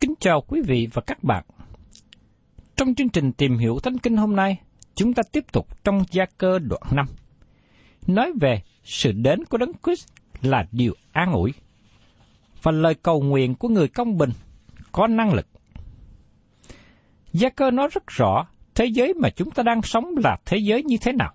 Kính 0.00 0.14
chào 0.20 0.40
quý 0.40 0.60
vị 0.66 0.88
và 0.92 1.02
các 1.06 1.24
bạn. 1.24 1.44
Trong 2.76 2.94
chương 2.94 3.08
trình 3.08 3.32
tìm 3.32 3.58
hiểu 3.58 3.78
Thánh 3.82 3.98
Kinh 3.98 4.16
hôm 4.16 4.36
nay, 4.36 4.60
chúng 4.94 5.14
ta 5.14 5.22
tiếp 5.32 5.44
tục 5.52 5.84
trong 5.84 6.04
gia 6.10 6.24
cơ 6.38 6.58
đoạn 6.58 6.82
5. 6.92 7.06
Nói 8.06 8.32
về 8.40 8.62
sự 8.84 9.12
đến 9.12 9.44
của 9.44 9.58
Đấng 9.58 9.72
Christ 9.84 10.08
là 10.42 10.66
điều 10.72 10.94
an 11.12 11.32
ủi, 11.32 11.52
và 12.62 12.72
lời 12.72 12.94
cầu 12.94 13.20
nguyện 13.20 13.54
của 13.54 13.68
người 13.68 13.88
công 13.88 14.18
bình 14.18 14.30
có 14.92 15.06
năng 15.06 15.34
lực. 15.34 15.46
Gia 17.32 17.48
cơ 17.48 17.70
nói 17.70 17.88
rất 17.92 18.06
rõ 18.06 18.46
thế 18.74 18.86
giới 18.86 19.14
mà 19.14 19.30
chúng 19.30 19.50
ta 19.50 19.62
đang 19.62 19.82
sống 19.82 20.14
là 20.24 20.36
thế 20.44 20.58
giới 20.58 20.82
như 20.82 20.96
thế 21.00 21.12
nào. 21.12 21.34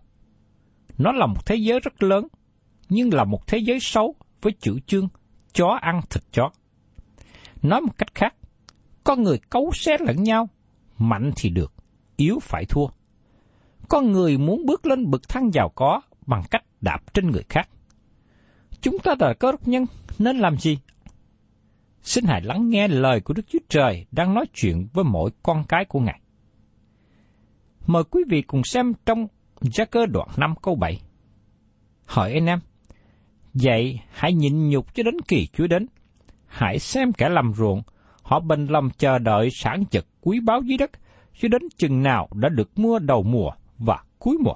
Nó 0.97 1.11
là 1.11 1.25
một 1.25 1.45
thế 1.45 1.55
giới 1.55 1.79
rất 1.79 2.03
lớn, 2.03 2.27
nhưng 2.89 3.13
là 3.13 3.23
một 3.23 3.47
thế 3.47 3.57
giới 3.57 3.79
xấu 3.79 4.15
với 4.41 4.53
chủ 4.59 4.79
trương 4.79 5.07
chó 5.53 5.77
ăn 5.81 6.01
thịt 6.09 6.23
chó. 6.31 6.51
Nói 7.61 7.81
một 7.81 7.97
cách 7.97 8.15
khác, 8.15 8.35
con 9.05 9.23
người 9.23 9.39
cấu 9.49 9.71
xé 9.73 9.97
lẫn 9.99 10.23
nhau, 10.23 10.49
mạnh 10.97 11.31
thì 11.35 11.49
được, 11.49 11.73
yếu 12.15 12.39
phải 12.41 12.65
thua. 12.65 12.87
Con 13.89 14.11
người 14.11 14.37
muốn 14.37 14.65
bước 14.65 14.85
lên 14.85 15.11
bậc 15.11 15.29
thang 15.29 15.53
giàu 15.53 15.69
có 15.75 16.01
bằng 16.25 16.43
cách 16.51 16.63
đạp 16.81 17.13
trên 17.13 17.31
người 17.31 17.43
khác. 17.49 17.69
Chúng 18.81 18.99
ta 18.99 19.15
là 19.19 19.33
cơ 19.33 19.51
đốc 19.51 19.67
nhân 19.67 19.85
nên 20.19 20.37
làm 20.37 20.57
gì? 20.57 20.79
Xin 22.01 22.25
hãy 22.25 22.41
lắng 22.41 22.69
nghe 22.69 22.87
lời 22.87 23.21
của 23.21 23.33
Đức 23.33 23.45
Chúa 23.47 23.59
Trời 23.69 24.05
đang 24.11 24.33
nói 24.33 24.45
chuyện 24.53 24.87
với 24.93 25.03
mỗi 25.03 25.31
con 25.43 25.63
cái 25.67 25.85
của 25.85 25.99
Ngài. 25.99 26.19
Mời 27.87 28.03
quý 28.03 28.23
vị 28.29 28.41
cùng 28.41 28.63
xem 28.63 28.93
trong 29.05 29.27
gia 29.61 29.85
cơ 29.85 30.05
đoạn 30.05 30.27
5 30.37 30.53
câu 30.61 30.75
7. 30.75 31.01
Hỏi 32.05 32.33
anh 32.33 32.45
em, 32.45 32.59
Vậy 33.53 33.99
hãy 34.11 34.33
nhịn 34.33 34.69
nhục 34.69 34.93
cho 34.95 35.03
đến 35.03 35.15
kỳ 35.27 35.47
Chúa 35.53 35.67
đến. 35.67 35.87
Hãy 36.47 36.79
xem 36.79 37.13
kẻ 37.13 37.29
làm 37.29 37.53
ruộng, 37.53 37.81
họ 38.25 38.39
bình 38.39 38.67
lòng 38.67 38.89
chờ 38.97 39.19
đợi 39.19 39.49
sản 39.51 39.83
vật 39.91 40.05
quý 40.21 40.39
báu 40.39 40.61
dưới 40.61 40.77
đất, 40.77 40.91
cho 41.39 41.47
đến 41.47 41.61
chừng 41.77 42.03
nào 42.03 42.29
đã 42.33 42.49
được 42.49 42.79
mua 42.79 42.99
đầu 42.99 43.23
mùa 43.23 43.51
và 43.77 44.03
cuối 44.19 44.37
mùa. 44.43 44.55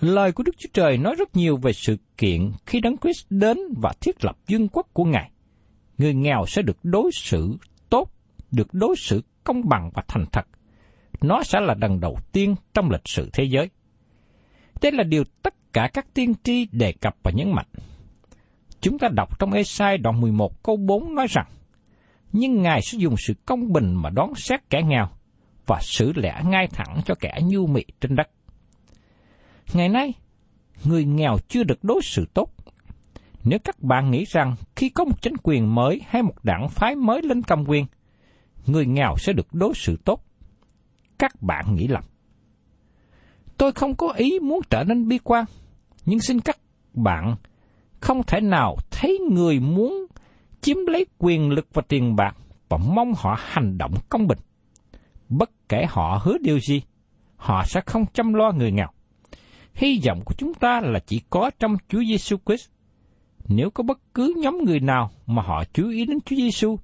Lời 0.00 0.32
của 0.32 0.42
Đức 0.42 0.58
Chúa 0.58 0.68
Trời 0.72 0.98
nói 0.98 1.14
rất 1.18 1.36
nhiều 1.36 1.56
về 1.56 1.72
sự 1.72 1.96
kiện 2.16 2.50
khi 2.66 2.80
Đấng 2.80 2.96
Christ 2.96 3.26
đến 3.30 3.58
và 3.82 3.92
thiết 4.00 4.24
lập 4.24 4.36
vương 4.48 4.68
quốc 4.68 4.86
của 4.92 5.04
Ngài. 5.04 5.30
Người 5.98 6.14
nghèo 6.14 6.44
sẽ 6.46 6.62
được 6.62 6.76
đối 6.82 7.10
xử 7.12 7.56
tốt, 7.90 8.10
được 8.50 8.68
đối 8.74 8.96
xử 8.96 9.22
công 9.44 9.68
bằng 9.68 9.90
và 9.94 10.02
thành 10.08 10.24
thật. 10.32 10.46
Nó 11.20 11.42
sẽ 11.42 11.60
là 11.60 11.74
lần 11.80 12.00
đầu 12.00 12.16
tiên 12.32 12.54
trong 12.74 12.90
lịch 12.90 13.08
sử 13.08 13.30
thế 13.32 13.44
giới. 13.44 13.70
Đây 14.82 14.92
là 14.92 15.04
điều 15.04 15.24
tất 15.42 15.72
cả 15.72 15.90
các 15.92 16.06
tiên 16.14 16.34
tri 16.42 16.66
đề 16.72 16.92
cập 16.92 17.16
và 17.22 17.30
nhấn 17.30 17.52
mạnh. 17.52 17.66
Chúng 18.80 18.98
ta 18.98 19.08
đọc 19.08 19.38
trong 19.38 19.52
Esai 19.52 19.98
đoạn 19.98 20.20
11 20.20 20.62
câu 20.62 20.76
4 20.76 21.14
nói 21.14 21.26
rằng, 21.30 21.46
Nhưng 22.32 22.62
Ngài 22.62 22.82
sẽ 22.82 22.98
dùng 22.98 23.14
sự 23.18 23.34
công 23.46 23.72
bình 23.72 23.94
mà 23.94 24.10
đón 24.10 24.34
xét 24.34 24.70
kẻ 24.70 24.82
nghèo, 24.82 25.08
và 25.66 25.78
xử 25.82 26.12
lẽ 26.16 26.42
ngay 26.44 26.66
thẳng 26.66 27.00
cho 27.04 27.14
kẻ 27.20 27.38
nhu 27.44 27.66
mị 27.66 27.84
trên 28.00 28.16
đất. 28.16 28.30
Ngày 29.72 29.88
nay, 29.88 30.12
người 30.84 31.04
nghèo 31.04 31.38
chưa 31.48 31.64
được 31.64 31.84
đối 31.84 32.02
xử 32.02 32.26
tốt. 32.34 32.52
Nếu 33.44 33.58
các 33.64 33.82
bạn 33.82 34.10
nghĩ 34.10 34.24
rằng 34.24 34.54
khi 34.76 34.88
có 34.88 35.04
một 35.04 35.22
chính 35.22 35.34
quyền 35.42 35.74
mới 35.74 36.00
hay 36.06 36.22
một 36.22 36.34
đảng 36.42 36.68
phái 36.68 36.94
mới 36.94 37.22
lên 37.22 37.42
cầm 37.42 37.64
quyền, 37.68 37.86
người 38.66 38.86
nghèo 38.86 39.14
sẽ 39.18 39.32
được 39.32 39.54
đối 39.54 39.74
xử 39.74 39.96
tốt, 40.04 40.24
các 41.18 41.42
bạn 41.42 41.74
nghĩ 41.74 41.86
lầm. 41.86 42.04
Tôi 43.56 43.72
không 43.72 43.94
có 43.94 44.12
ý 44.12 44.38
muốn 44.42 44.60
trở 44.70 44.84
nên 44.84 45.08
bi 45.08 45.18
quan, 45.24 45.44
nhưng 46.06 46.20
xin 46.20 46.40
các 46.40 46.58
bạn 46.94 47.36
không 48.00 48.22
thể 48.26 48.40
nào 48.40 48.76
thấy 48.90 49.18
người 49.30 49.60
muốn 49.60 50.06
chiếm 50.60 50.76
lấy 50.86 51.06
quyền 51.18 51.50
lực 51.50 51.68
và 51.72 51.82
tiền 51.88 52.16
bạc 52.16 52.36
và 52.68 52.76
mong 52.76 53.12
họ 53.16 53.36
hành 53.38 53.78
động 53.78 53.94
công 54.08 54.26
bình. 54.26 54.38
Bất 55.28 55.50
kể 55.68 55.86
họ 55.88 56.20
hứa 56.22 56.38
điều 56.40 56.60
gì, 56.60 56.82
họ 57.36 57.64
sẽ 57.66 57.80
không 57.86 58.06
chăm 58.12 58.34
lo 58.34 58.52
người 58.52 58.72
nghèo. 58.72 58.88
Hy 59.74 60.00
vọng 60.06 60.20
của 60.24 60.34
chúng 60.38 60.54
ta 60.54 60.80
là 60.80 60.98
chỉ 61.06 61.20
có 61.30 61.50
trong 61.58 61.76
Chúa 61.88 62.02
Giêsu 62.08 62.36
Christ. 62.46 62.68
Nếu 63.48 63.70
có 63.70 63.82
bất 63.82 63.98
cứ 64.14 64.34
nhóm 64.36 64.58
người 64.64 64.80
nào 64.80 65.10
mà 65.26 65.42
họ 65.42 65.64
chú 65.72 65.90
ý 65.90 66.04
đến 66.04 66.18
Chúa 66.26 66.36
Giêsu, 66.36 66.78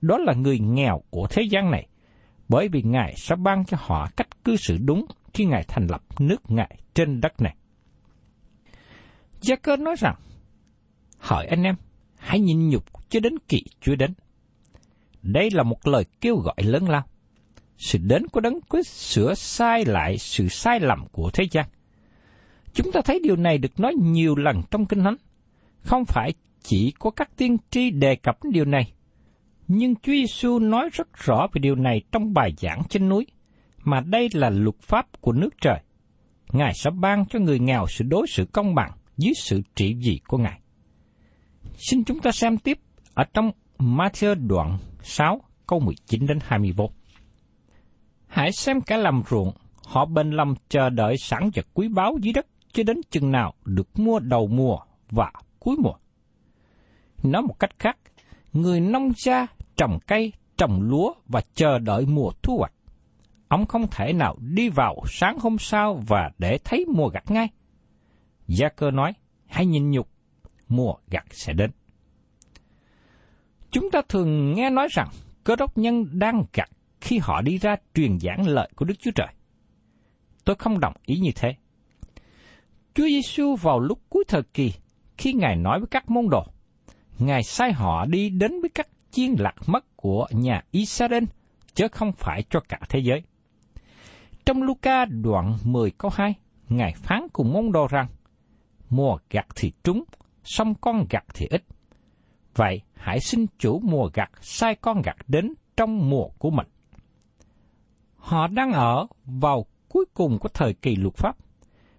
đó 0.00 0.18
là 0.18 0.32
người 0.32 0.58
nghèo 0.58 1.02
của 1.10 1.26
thế 1.30 1.42
gian 1.50 1.70
này, 1.70 1.86
bởi 2.48 2.68
vì 2.68 2.82
Ngài 2.82 3.14
sẽ 3.16 3.36
ban 3.36 3.64
cho 3.64 3.76
họ 3.80 4.08
cách 4.16 4.44
cư 4.44 4.56
xử 4.56 4.78
đúng 4.78 5.06
khi 5.34 5.44
Ngài 5.44 5.64
thành 5.68 5.86
lập 5.90 6.02
nước 6.18 6.50
Ngài 6.50 6.78
trên 6.94 7.20
đất 7.20 7.40
này. 7.40 7.56
Gia 9.40 9.56
cơ 9.56 9.76
nói 9.76 9.94
rằng, 9.98 10.14
hỏi 11.18 11.46
anh 11.46 11.62
em, 11.62 11.74
hãy 12.16 12.40
nhìn 12.40 12.68
nhục 12.68 12.84
cho 13.10 13.20
đến 13.20 13.32
kỳ 13.48 13.62
Chúa 13.80 13.94
đến. 13.94 14.14
Đây 15.22 15.50
là 15.52 15.62
một 15.62 15.86
lời 15.86 16.04
kêu 16.20 16.36
gọi 16.36 16.56
lớn 16.62 16.88
lao. 16.88 17.04
Sự 17.78 17.98
đến 17.98 18.26
của 18.26 18.40
Đấng 18.40 18.58
Christ 18.70 18.88
sửa 18.88 19.34
sai 19.34 19.84
lại 19.84 20.18
sự 20.18 20.48
sai 20.48 20.80
lầm 20.80 21.06
của 21.12 21.30
thế 21.30 21.44
gian. 21.50 21.66
Chúng 22.74 22.92
ta 22.92 23.00
thấy 23.04 23.20
điều 23.22 23.36
này 23.36 23.58
được 23.58 23.80
nói 23.80 23.94
nhiều 24.02 24.36
lần 24.36 24.62
trong 24.70 24.86
Kinh 24.86 25.04
Thánh. 25.04 25.16
Không 25.80 26.04
phải 26.04 26.32
chỉ 26.62 26.92
có 26.98 27.10
các 27.10 27.36
tiên 27.36 27.56
tri 27.70 27.90
đề 27.90 28.16
cập 28.16 28.44
đến 28.44 28.52
điều 28.52 28.64
này, 28.64 28.92
Nhưng 29.68 29.94
Chúa 29.94 30.12
Giêsu 30.12 30.58
nói 30.58 30.88
rất 30.92 31.08
rõ 31.24 31.46
về 31.52 31.58
điều 31.58 31.74
này 31.74 32.02
trong 32.12 32.34
bài 32.34 32.54
giảng 32.58 32.82
trên 32.88 33.08
núi, 33.08 33.26
mà 33.84 34.00
đây 34.00 34.28
là 34.32 34.50
luật 34.50 34.80
pháp 34.80 35.20
của 35.20 35.32
nước 35.32 35.50
trời. 35.60 35.80
Ngài 36.52 36.72
sẽ 36.74 36.90
ban 36.90 37.26
cho 37.26 37.38
người 37.38 37.58
nghèo 37.58 37.86
sự 37.88 38.04
đối 38.04 38.26
xử 38.26 38.44
công 38.52 38.74
bằng 38.74 38.90
dưới 39.16 39.32
sự 39.36 39.62
trị 39.74 39.94
vì 39.94 40.20
của 40.26 40.38
Ngài. 40.38 40.60
Xin 41.78 42.04
chúng 42.04 42.20
ta 42.20 42.32
xem 42.32 42.58
tiếp 42.58 42.78
ở 43.14 43.24
trong 43.34 43.50
Matthew 43.78 44.46
đoạn 44.46 44.78
6 45.02 45.40
câu 45.66 45.80
19 45.80 46.26
đến 46.26 46.38
21. 46.42 46.90
Hãy 48.26 48.52
xem 48.52 48.80
cả 48.80 48.96
làm 48.96 49.22
ruộng, 49.30 49.52
họ 49.86 50.04
bên 50.04 50.30
lòng 50.30 50.54
chờ 50.68 50.90
đợi 50.90 51.16
sẵn 51.18 51.50
vật 51.54 51.66
quý 51.74 51.88
báu 51.88 52.18
dưới 52.22 52.32
đất 52.32 52.46
cho 52.72 52.82
đến 52.82 53.00
chừng 53.10 53.32
nào 53.32 53.54
được 53.64 53.98
mua 53.98 54.18
đầu 54.18 54.46
mùa 54.46 54.78
và 55.10 55.32
cuối 55.58 55.76
mùa. 55.82 55.94
Nói 57.22 57.42
một 57.42 57.58
cách 57.58 57.78
khác, 57.78 57.98
người 58.52 58.80
nông 58.80 59.12
gia 59.16 59.46
trồng 59.76 59.98
cây, 60.06 60.32
trồng 60.56 60.82
lúa 60.82 61.12
và 61.26 61.40
chờ 61.54 61.78
đợi 61.78 62.06
mùa 62.06 62.30
thu 62.42 62.58
hoạch. 62.58 62.72
Ông 63.48 63.66
không 63.66 63.86
thể 63.90 64.12
nào 64.12 64.36
đi 64.40 64.68
vào 64.68 64.96
sáng 65.06 65.38
hôm 65.38 65.58
sau 65.58 66.00
và 66.08 66.30
để 66.38 66.58
thấy 66.64 66.84
mùa 66.94 67.08
gặt 67.08 67.30
ngay. 67.30 67.48
Gia 68.48 68.68
cơ 68.68 68.90
nói, 68.90 69.12
hãy 69.46 69.66
nhìn 69.66 69.90
nhục, 69.90 70.08
mùa 70.68 70.94
gặt 71.10 71.24
sẽ 71.30 71.52
đến. 71.52 71.70
Chúng 73.70 73.90
ta 73.90 74.02
thường 74.08 74.54
nghe 74.54 74.70
nói 74.70 74.88
rằng 74.90 75.08
cơ 75.44 75.56
đốc 75.56 75.78
nhân 75.78 76.18
đang 76.18 76.44
gặt 76.52 76.70
khi 77.00 77.18
họ 77.18 77.42
đi 77.42 77.58
ra 77.58 77.76
truyền 77.94 78.18
giảng 78.20 78.48
lợi 78.48 78.70
của 78.76 78.84
Đức 78.84 78.94
Chúa 78.98 79.10
Trời. 79.14 79.28
Tôi 80.44 80.56
không 80.56 80.80
đồng 80.80 80.94
ý 81.06 81.16
như 81.16 81.30
thế. 81.36 81.54
Chúa 82.94 83.06
Giêsu 83.06 83.56
vào 83.56 83.80
lúc 83.80 84.00
cuối 84.08 84.24
thời 84.28 84.42
kỳ, 84.42 84.72
khi 85.18 85.32
Ngài 85.32 85.56
nói 85.56 85.78
với 85.80 85.88
các 85.90 86.10
môn 86.10 86.28
đồ, 86.30 86.44
Ngài 87.18 87.42
sai 87.42 87.72
họ 87.72 88.06
đi 88.06 88.30
đến 88.30 88.60
với 88.60 88.70
các 88.74 88.88
chiên 89.10 89.34
lạc 89.38 89.54
mất 89.66 89.96
của 89.96 90.26
nhà 90.30 90.62
Israel, 90.70 91.24
chứ 91.74 91.88
không 91.92 92.12
phải 92.12 92.42
cho 92.50 92.60
cả 92.68 92.78
thế 92.88 92.98
giới. 92.98 93.22
Trong 94.46 94.62
Luca 94.62 95.04
đoạn 95.04 95.58
10 95.64 95.90
câu 95.90 96.10
2, 96.14 96.34
Ngài 96.68 96.92
phán 96.96 97.26
cùng 97.32 97.52
môn 97.52 97.72
đồ 97.72 97.86
rằng, 97.86 98.06
mùa 98.90 99.18
gặt 99.30 99.46
thì 99.56 99.72
trúng, 99.84 100.04
xong 100.46 100.74
con 100.74 101.06
gặt 101.10 101.24
thì 101.34 101.46
ít. 101.50 101.64
Vậy 102.54 102.80
hãy 102.94 103.20
xin 103.20 103.46
chủ 103.58 103.80
mùa 103.84 104.10
gặt 104.14 104.30
sai 104.40 104.74
con 104.74 105.02
gặt 105.02 105.16
đến 105.28 105.54
trong 105.76 106.10
mùa 106.10 106.28
của 106.38 106.50
mình. 106.50 106.66
Họ 108.16 108.46
đang 108.46 108.72
ở 108.72 109.06
vào 109.24 109.66
cuối 109.88 110.04
cùng 110.14 110.38
của 110.38 110.48
thời 110.48 110.74
kỳ 110.74 110.96
luật 110.96 111.14
pháp. 111.14 111.36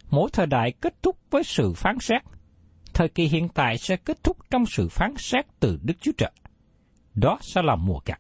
Mỗi 0.10 0.30
thời 0.34 0.46
đại 0.46 0.72
kết 0.72 1.04
thúc 1.04 1.18
với 1.32 1.44
sự 1.44 1.74
phán 1.74 2.00
xét. 2.00 2.22
Thời 2.94 3.10
kỳ 3.10 3.26
hiện 3.26 3.50
tại 3.50 3.78
sẽ 3.78 3.98
kết 3.98 4.24
thúc 4.24 4.38
trong 4.50 4.66
sự 4.66 4.88
phán 4.90 5.14
xét 5.18 5.46
từ 5.60 5.80
Đức 5.84 5.94
Chúa 6.02 6.12
Trời. 6.18 6.32
Đó 7.14 7.40
sẽ 7.42 7.62
là 7.62 7.76
mùa 7.76 8.00
gặt. 8.06 8.20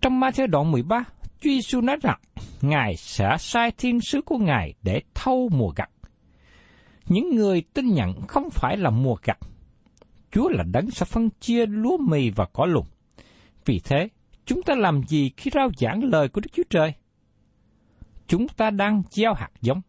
Trong 0.00 0.20
ma 0.20 0.30
thế 0.30 0.46
đoạn 0.46 0.70
13, 0.70 1.04
Chúa 1.40 1.50
Giêsu 1.50 1.80
nói 1.80 1.96
rằng 2.02 2.20
Ngài 2.60 2.96
sẽ 2.96 3.36
sai 3.38 3.70
thiên 3.78 4.00
sứ 4.00 4.22
của 4.22 4.38
Ngài 4.38 4.74
để 4.82 5.02
thâu 5.14 5.48
mùa 5.52 5.72
gặt. 5.76 5.90
Những 7.08 7.36
người 7.36 7.62
tin 7.74 7.86
nhận 7.86 8.26
không 8.28 8.50
phải 8.50 8.76
là 8.76 8.90
mùa 8.90 9.16
gặt. 9.22 9.38
Chúa 10.30 10.48
là 10.48 10.64
đấng 10.72 10.90
sẽ 10.90 11.06
phân 11.06 11.30
chia 11.40 11.66
lúa 11.66 11.98
mì 11.98 12.30
và 12.30 12.46
cỏ 12.52 12.66
lùng. 12.66 12.86
Vì 13.64 13.80
thế, 13.84 14.08
chúng 14.44 14.62
ta 14.62 14.74
làm 14.74 15.02
gì 15.02 15.30
khi 15.36 15.50
rao 15.54 15.70
giảng 15.78 16.04
lời 16.04 16.28
của 16.28 16.40
Đức 16.40 16.50
Chúa 16.52 16.62
Trời? 16.70 16.94
Chúng 18.26 18.48
ta 18.48 18.70
đang 18.70 19.02
gieo 19.10 19.34
hạt 19.34 19.50
giống. 19.60 19.80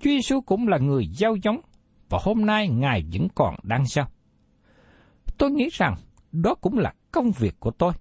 Chúa 0.00 0.10
Giêsu 0.10 0.40
cũng 0.40 0.68
là 0.68 0.78
người 0.78 1.04
gieo 1.14 1.36
giống, 1.42 1.60
và 2.08 2.18
hôm 2.22 2.46
nay 2.46 2.68
Ngài 2.68 3.04
vẫn 3.12 3.28
còn 3.34 3.54
đang 3.62 3.86
gieo. 3.86 4.04
Tôi 5.38 5.50
nghĩ 5.50 5.68
rằng 5.72 5.96
đó 6.32 6.54
cũng 6.54 6.78
là 6.78 6.92
công 7.12 7.30
việc 7.30 7.60
của 7.60 7.70
tôi. 7.70 7.92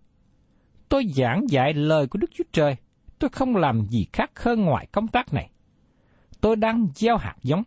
Tôi 0.89 1.03
giảng 1.15 1.41
dạy 1.49 1.73
lời 1.73 2.07
của 2.07 2.19
Đức 2.19 2.29
Chúa 2.33 2.43
Trời, 2.51 2.75
tôi 3.19 3.29
không 3.29 3.55
làm 3.55 3.85
gì 3.89 4.05
khác 4.13 4.31
hơn 4.35 4.61
ngoài 4.61 4.87
công 4.91 5.07
tác 5.07 5.33
này. 5.33 5.49
Tôi 6.41 6.55
đang 6.55 6.87
gieo 6.95 7.17
hạt 7.17 7.35
giống. 7.41 7.63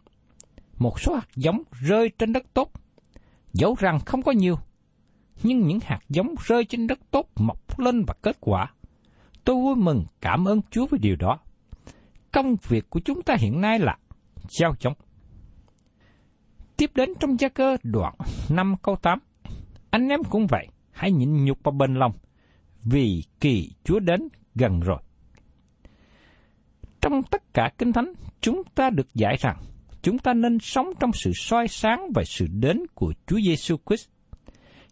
Một 0.85 1.01
số 1.01 1.15
hạt 1.15 1.29
giống 1.37 1.63
rơi 1.81 2.11
trên 2.19 2.33
đất 2.33 2.55
tốt, 2.55 2.71
dẫu 3.53 3.75
rằng 3.79 4.01
không 4.07 4.23
có 4.23 4.33
nhiều, 4.33 4.59
nhưng 5.43 5.67
những 5.67 5.79
hạt 5.83 6.01
giống 6.09 6.35
rơi 6.47 6.65
trên 6.65 6.87
đất 6.87 6.99
tốt 7.11 7.29
mọc 7.37 7.79
lên 7.79 8.05
và 8.07 8.15
kết 8.23 8.37
quả. 8.41 8.73
Tôi 9.45 9.57
vui 9.57 9.77
mừng 9.77 10.05
cảm 10.21 10.45
ơn 10.45 10.61
Chúa 10.71 10.87
về 10.87 10.99
điều 11.03 11.17
đó. 11.17 11.39
Công 12.33 12.57
việc 12.69 12.91
của 12.91 13.01
chúng 13.01 13.23
ta 13.23 13.37
hiện 13.39 13.61
nay 13.61 13.79
là 13.79 13.99
gieo 14.49 14.75
giống. 14.81 14.93
Tiếp 16.77 16.91
đến 16.95 17.11
trong 17.21 17.41
gia 17.41 17.49
cơ 17.49 17.77
đoạn 17.83 18.15
5 18.51 18.75
câu 18.83 18.97
8. 18.97 19.19
Anh 19.91 20.09
em 20.09 20.25
cũng 20.25 20.47
vậy, 20.47 20.67
hãy 20.93 21.13
nhịn 21.13 21.45
nhục 21.45 21.59
và 21.63 21.73
bền 21.79 21.95
lòng, 21.95 22.13
vì 22.83 23.23
kỳ 23.41 23.71
Chúa 23.85 23.99
đến 23.99 24.29
gần 24.55 24.81
rồi. 24.81 24.99
Trong 27.01 27.23
tất 27.23 27.55
cả 27.55 27.71
Kinh 27.79 27.93
Thánh, 27.93 28.13
chúng 28.41 28.63
ta 28.75 28.91
được 28.91 29.15
giải 29.15 29.37
rằng 29.41 29.57
chúng 30.05 30.19
ta 30.19 30.35
nên 30.35 30.59
sống 30.61 30.91
trong 31.01 31.11
sự 31.12 31.33
soi 31.35 31.69
sáng 31.69 32.11
về 32.15 32.25
sự 32.25 32.47
đến 32.51 32.81
của 32.95 33.12
Chúa 33.27 33.41
Giêsu 33.41 33.77
Christ. 33.87 34.09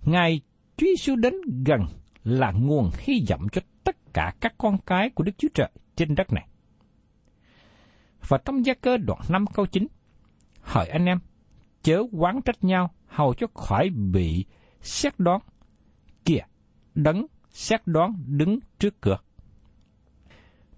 Ngài 0.04 0.40
Chúa 0.76 0.86
Giêsu 0.86 1.16
đến 1.16 1.34
gần 1.66 1.80
là 2.24 2.52
nguồn 2.52 2.90
hy 2.98 3.24
vọng 3.28 3.46
cho 3.52 3.60
tất 3.84 3.96
cả 4.14 4.34
các 4.40 4.54
con 4.58 4.78
cái 4.86 5.10
của 5.10 5.24
Đức 5.24 5.32
Chúa 5.38 5.48
Trời 5.54 5.70
trên 5.96 6.14
đất 6.14 6.32
này. 6.32 6.48
Và 8.28 8.38
trong 8.44 8.66
gia 8.66 8.74
cơ 8.74 8.96
đoạn 8.96 9.20
5 9.28 9.44
câu 9.46 9.66
9, 9.66 9.86
hỏi 10.60 10.88
anh 10.88 11.06
em, 11.06 11.18
chớ 11.82 12.02
quán 12.12 12.42
trách 12.42 12.64
nhau 12.64 12.90
hầu 13.06 13.34
cho 13.34 13.46
khỏi 13.54 13.90
bị 13.90 14.44
xét 14.80 15.18
đoán. 15.18 15.40
Kìa, 16.24 16.42
đấng 16.94 17.26
xét 17.48 17.80
đoán 17.86 18.14
đứng 18.26 18.58
trước 18.78 19.00
cửa. 19.00 19.18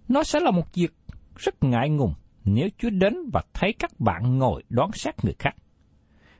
Nó 0.09 0.25
sẽ 0.25 0.41
là 0.41 0.51
một 0.51 0.75
việc 0.75 0.95
rất 1.37 1.65
ngại 1.65 1.91
ngùng 1.91 2.15
nếu 2.45 2.69
Chúa 2.79 2.91
đến 2.91 3.15
và 3.33 3.43
thấy 3.55 3.73
các 3.79 4.01
bạn 4.01 4.39
ngồi 4.39 4.63
đoán 4.69 4.91
sát 4.93 5.25
người 5.25 5.35
khác. 5.39 5.57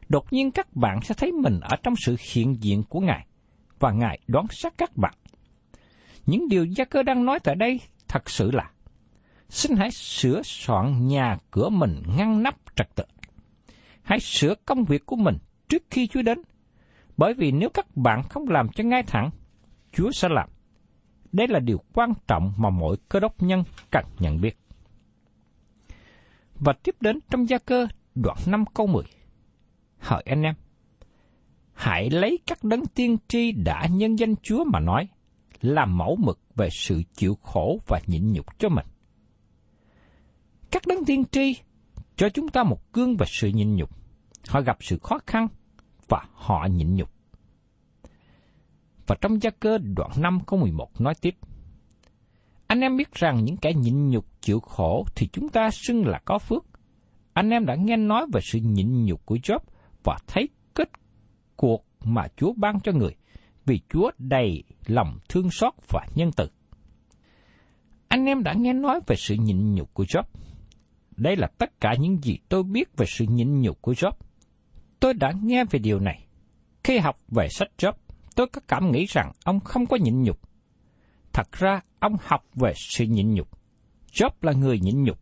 Đột 0.09 0.33
nhiên 0.33 0.51
các 0.51 0.77
bạn 0.77 1.01
sẽ 1.03 1.15
thấy 1.19 1.33
mình 1.33 1.61
ở 1.61 1.77
trong 1.83 1.95
sự 1.97 2.17
hiện 2.33 2.63
diện 2.63 2.83
của 2.89 3.01
Ngài, 3.01 3.27
và 3.79 3.93
Ngài 3.93 4.19
đoán 4.27 4.47
sát 4.51 4.75
các 4.79 4.97
bạn. 4.97 5.15
Những 6.27 6.49
điều 6.49 6.65
gia 6.65 6.85
cơ 6.85 7.03
đang 7.03 7.25
nói 7.25 7.39
tại 7.45 7.55
đây 7.55 7.81
thật 8.09 8.31
sự 8.31 8.51
là 8.51 8.71
xin 9.49 9.77
hãy 9.77 9.91
sửa 9.91 10.43
soạn 10.45 11.07
nhà 11.07 11.37
cửa 11.51 11.69
mình 11.69 12.03
ngăn 12.17 12.43
nắp 12.43 12.55
trật 12.77 12.95
tự. 12.95 13.05
Hãy 14.03 14.21
sửa 14.21 14.55
công 14.67 14.85
việc 14.85 15.07
của 15.07 15.17
mình 15.17 15.37
trước 15.69 15.83
khi 15.91 16.07
Chúa 16.07 16.23
đến, 16.23 16.39
bởi 17.17 17.35
vì 17.35 17.53
nếu 17.53 17.69
các 17.75 17.97
bạn 17.97 18.23
không 18.23 18.49
làm 18.49 18.69
cho 18.69 18.85
ngay 18.85 19.03
thẳng, 19.03 19.31
Chúa 19.93 20.11
sẽ 20.11 20.29
làm. 20.29 20.49
Đây 21.33 21.49
là 21.49 21.59
điều 21.59 21.79
quan 21.95 22.13
trọng 22.27 22.53
mà 22.57 22.71
mỗi 22.71 22.97
cơ 23.09 23.21
đốc 23.21 23.43
nhân 23.43 23.65
cần 23.91 24.05
nhận 24.19 24.41
biết. 24.41 24.59
Và 26.65 26.73
tiếp 26.83 26.95
đến 27.01 27.19
trong 27.31 27.49
gia 27.49 27.59
cơ 27.59 27.87
đoạn 28.15 28.37
5 28.47 28.65
câu 28.75 28.87
10. 28.87 29.05
Hỏi 29.99 30.23
anh 30.27 30.43
em, 30.43 30.55
hãy 31.73 32.11
lấy 32.11 32.39
các 32.47 32.65
đấng 32.65 32.87
tiên 32.87 33.17
tri 33.29 33.53
đã 33.53 33.87
nhân 33.91 34.19
danh 34.19 34.35
Chúa 34.43 34.65
mà 34.65 34.81
nói, 34.81 35.09
làm 35.61 35.99
mẫu 35.99 36.17
mực 36.17 36.41
về 36.55 36.69
sự 36.73 37.03
chịu 37.15 37.35
khổ 37.43 37.79
và 37.87 38.01
nhịn 38.07 38.33
nhục 38.33 38.59
cho 38.59 38.69
mình. 38.69 38.87
Các 40.71 40.83
đấng 40.87 41.05
tiên 41.05 41.25
tri 41.33 41.57
cho 42.17 42.29
chúng 42.29 42.49
ta 42.49 42.63
một 42.63 42.93
gương 42.93 43.17
về 43.17 43.27
sự 43.29 43.49
nhịn 43.49 43.77
nhục. 43.77 43.91
Họ 44.49 44.61
gặp 44.61 44.77
sự 44.81 44.99
khó 44.99 45.19
khăn 45.27 45.49
và 46.09 46.25
họ 46.33 46.67
nhịn 46.71 46.95
nhục. 46.95 47.11
Và 49.07 49.17
trong 49.21 49.43
gia 49.43 49.51
cơ 49.51 49.79
đoạn 49.79 50.11
5 50.17 50.39
câu 50.47 50.61
11 50.61 51.01
nói 51.01 51.15
tiếp, 51.21 51.35
anh 52.67 52.81
em 52.81 52.97
biết 52.97 53.13
rằng 53.13 53.45
những 53.45 53.57
kẻ 53.57 53.73
nhịn 53.73 54.09
nhục 54.09 54.27
chịu 54.41 54.61
khổ 54.61 55.07
thì 55.15 55.29
chúng 55.33 55.49
ta 55.49 55.71
xưng 55.71 56.07
là 56.07 56.21
có 56.25 56.39
phước. 56.39 56.65
Anh 57.33 57.51
em 57.51 57.67
đã 57.67 57.75
nghe 57.75 57.97
nói 57.97 58.27
về 58.33 58.41
sự 58.45 58.59
nhịn 58.59 59.05
nhục 59.05 59.27
của 59.27 59.37
Job 59.37 59.59
và 60.05 60.19
thấy 60.27 60.49
kết 60.75 60.89
cuộc 61.57 61.85
mà 62.05 62.23
Chúa 62.37 62.53
ban 62.57 62.81
cho 62.81 62.93
người, 62.93 63.15
vì 63.67 63.81
Chúa 63.89 64.11
đầy 64.19 64.63
lòng 64.87 65.19
thương 65.29 65.51
xót 65.51 65.73
và 65.89 66.07
nhân 66.15 66.31
từ. 66.37 66.51
Anh 68.09 68.25
em 68.25 68.43
đã 68.43 68.53
nghe 68.53 68.73
nói 68.73 69.01
về 69.07 69.17
sự 69.17 69.35
nhịn 69.35 69.75
nhục 69.75 69.95
của 69.95 70.05
Job. 70.05 70.23
Đây 71.17 71.37
là 71.37 71.47
tất 71.59 71.81
cả 71.81 71.95
những 71.99 72.23
gì 72.23 72.39
tôi 72.49 72.63
biết 72.63 72.97
về 72.97 73.07
sự 73.09 73.25
nhịn 73.29 73.61
nhục 73.61 73.83
của 73.83 73.93
Job. 73.93 74.13
Tôi 75.01 75.15
đã 75.15 75.33
nghe 75.43 75.65
về 75.65 75.79
điều 75.79 76.01
này. 76.01 76.27
Khi 76.85 76.99
học 76.99 77.17
về 77.29 77.49
sách 77.49 77.69
Job, 77.79 77.93
tôi 78.37 78.47
có 78.47 78.61
cảm 78.69 78.93
nghĩ 78.93 79.07
rằng 79.09 79.33
ông 79.45 79.61
không 79.61 79.87
có 79.87 79.97
nhịn 79.97 80.23
nhục. 80.23 80.41
Thật 81.35 81.53
ra, 81.53 81.81
ông 82.01 82.17
học 82.21 82.45
về 82.55 82.73
sự 82.77 83.05
nhịn 83.05 83.35
nhục. 83.35 83.49
Job 84.13 84.31
là 84.43 84.53
người 84.53 84.79
nhịn 84.79 85.03
nhục, 85.03 85.19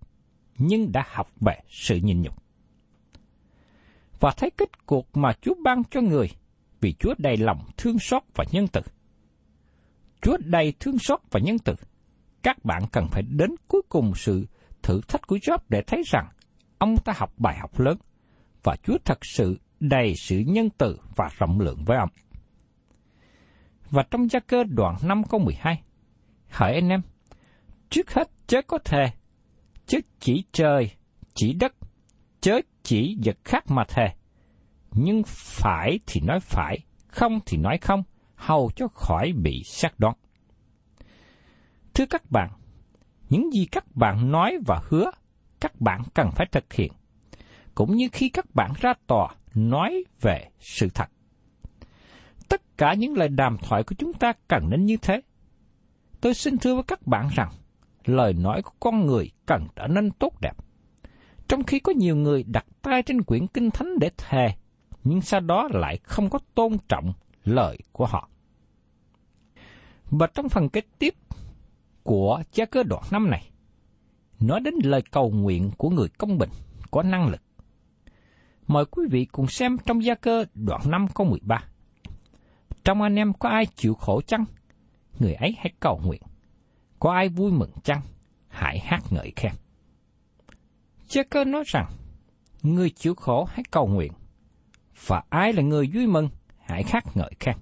nhưng 0.59 0.92
đã 0.92 1.04
học 1.09 1.31
về 1.40 1.54
sự 1.69 1.97
nhịn 1.97 2.23
nhục. 2.23 2.42
Và 4.21 4.33
thấy 4.37 4.50
kết 4.50 4.87
cuộc 4.87 5.16
mà 5.16 5.33
Chúa 5.40 5.54
ban 5.64 5.83
cho 5.90 6.00
người, 6.00 6.31
vì 6.81 6.95
Chúa 6.99 7.14
đầy 7.19 7.37
lòng 7.37 7.59
thương 7.76 7.99
xót 7.99 8.23
và 8.35 8.45
nhân 8.52 8.66
từ. 8.73 8.81
Chúa 10.23 10.37
đầy 10.45 10.73
thương 10.81 10.99
xót 10.99 11.21
và 11.31 11.40
nhân 11.40 11.59
từ. 11.59 11.75
Các 12.42 12.64
bạn 12.64 12.83
cần 12.92 13.09
phải 13.11 13.23
đến 13.23 13.50
cuối 13.69 13.83
cùng 13.88 14.12
sự 14.14 14.47
thử 14.83 15.00
thách 15.09 15.26
của 15.26 15.37
Job 15.37 15.59
để 15.69 15.83
thấy 15.87 16.02
rằng 16.07 16.28
ông 16.78 16.97
ta 17.04 17.12
học 17.16 17.33
bài 17.38 17.59
học 17.59 17.81
lớn, 17.81 17.99
và 18.62 18.76
Chúa 18.83 18.97
thật 19.04 19.19
sự 19.23 19.59
đầy 19.81 20.14
sự 20.16 20.38
nhân 20.47 20.69
từ 20.78 21.00
và 21.16 21.31
rộng 21.38 21.61
lượng 21.61 21.85
với 21.85 21.99
ông. 21.99 22.11
Và 23.90 24.04
trong 24.11 24.31
gia 24.31 24.40
cơ 24.40 24.64
đoạn 24.64 24.97
5 25.02 25.23
câu 25.31 25.40
12, 25.40 25.83
Hỡi 26.52 26.75
anh 26.75 26.88
em, 26.88 27.02
trước 27.90 28.14
hết 28.14 28.30
chớ 28.47 28.62
có 28.62 28.78
thề, 28.85 29.06
chớ 29.87 29.99
chỉ 30.21 30.44
trời, 30.52 30.90
chỉ 31.35 31.52
đất, 31.52 31.73
chớ 32.40 32.61
chỉ 32.82 33.16
vật 33.25 33.37
khác 33.44 33.64
mà 33.71 33.85
thề. 33.88 34.06
Nhưng 34.90 35.23
phải 35.26 35.99
thì 36.06 36.21
nói 36.21 36.40
phải, 36.40 36.78
không 37.09 37.40
thì 37.47 37.59
nói 37.59 37.78
không, 37.78 38.02
hầu 38.35 38.71
cho 38.76 38.88
khỏi 38.88 39.32
bị 39.42 39.62
xác 39.64 40.00
đoán. 40.00 40.14
Thưa 41.94 42.06
các 42.06 42.30
bạn, 42.30 42.50
những 43.28 43.52
gì 43.52 43.66
các 43.73 43.97
bạn 43.97 44.30
nói 44.30 44.59
và 44.66 44.80
hứa, 44.88 45.11
các 45.61 45.80
bạn 45.80 46.02
cần 46.14 46.30
phải 46.37 46.47
thực 46.52 46.73
hiện. 46.73 46.92
Cũng 47.75 47.97
như 47.97 48.09
khi 48.12 48.28
các 48.28 48.54
bạn 48.54 48.73
ra 48.80 48.94
tòa 49.06 49.28
nói 49.54 50.04
về 50.21 50.49
sự 50.59 50.88
thật. 50.94 51.11
Tất 52.49 52.62
cả 52.76 52.94
những 52.94 53.14
lời 53.16 53.28
đàm 53.28 53.59
thoại 53.59 53.82
của 53.82 53.94
chúng 53.99 54.12
ta 54.12 54.32
cần 54.49 54.71
nên 54.71 54.85
như 54.85 54.97
thế. 54.97 55.21
Tôi 56.22 56.34
xin 56.34 56.58
thưa 56.58 56.74
với 56.74 56.82
các 56.82 57.06
bạn 57.06 57.28
rằng, 57.34 57.50
lời 58.04 58.32
nói 58.32 58.62
của 58.62 58.72
con 58.80 59.06
người 59.06 59.30
cần 59.46 59.66
trở 59.76 59.86
nên 59.86 60.10
tốt 60.10 60.40
đẹp. 60.40 60.56
Trong 61.48 61.64
khi 61.64 61.78
có 61.78 61.92
nhiều 61.96 62.16
người 62.16 62.42
đặt 62.42 62.66
tay 62.82 63.02
trên 63.02 63.22
quyển 63.22 63.46
kinh 63.46 63.70
thánh 63.70 63.98
để 63.98 64.10
thề, 64.16 64.48
nhưng 65.04 65.20
sau 65.20 65.40
đó 65.40 65.68
lại 65.72 65.98
không 66.02 66.30
có 66.30 66.38
tôn 66.54 66.76
trọng 66.88 67.12
lời 67.44 67.78
của 67.92 68.06
họ. 68.06 68.28
Và 70.10 70.26
trong 70.26 70.48
phần 70.48 70.68
kế 70.68 70.80
tiếp 70.98 71.14
của 72.02 72.42
gia 72.52 72.64
cơ 72.64 72.82
đoạn 72.82 73.02
năm 73.10 73.30
này, 73.30 73.50
nói 74.40 74.60
đến 74.60 74.74
lời 74.84 75.02
cầu 75.10 75.30
nguyện 75.30 75.70
của 75.76 75.90
người 75.90 76.08
công 76.08 76.38
bình, 76.38 76.50
có 76.90 77.02
năng 77.02 77.28
lực. 77.28 77.42
Mời 78.66 78.84
quý 78.84 79.06
vị 79.10 79.24
cùng 79.24 79.46
xem 79.46 79.76
trong 79.86 80.04
gia 80.04 80.14
cơ 80.14 80.44
đoạn 80.54 80.80
5 80.86 81.06
câu 81.14 81.26
13. 81.26 81.64
Trong 82.84 83.02
anh 83.02 83.16
em 83.16 83.32
có 83.32 83.48
ai 83.48 83.66
chịu 83.66 83.94
khổ 83.94 84.20
chăng? 84.26 84.44
Người 85.19 85.35
ấy 85.35 85.54
hãy 85.59 85.73
cầu 85.81 86.00
nguyện. 86.04 86.23
Có 86.99 87.12
ai 87.12 87.28
vui 87.28 87.52
mừng 87.52 87.71
chăng? 87.85 88.00
Hãy 88.49 88.78
hát 88.78 89.02
ngợi 89.11 89.33
khen. 89.37 89.52
Chớ 91.09 91.23
cơ 91.31 91.45
nói 91.45 91.64
rằng, 91.66 91.87
người 92.62 92.90
chịu 92.90 93.14
khổ 93.14 93.45
hãy 93.45 93.62
cầu 93.71 93.87
nguyện. 93.87 94.12
Và 95.07 95.23
ai 95.28 95.52
là 95.52 95.62
người 95.62 95.90
vui 95.95 96.07
mừng? 96.07 96.28
Hãy 96.59 96.85
hát 96.87 97.04
ngợi 97.16 97.31
khen. 97.40 97.57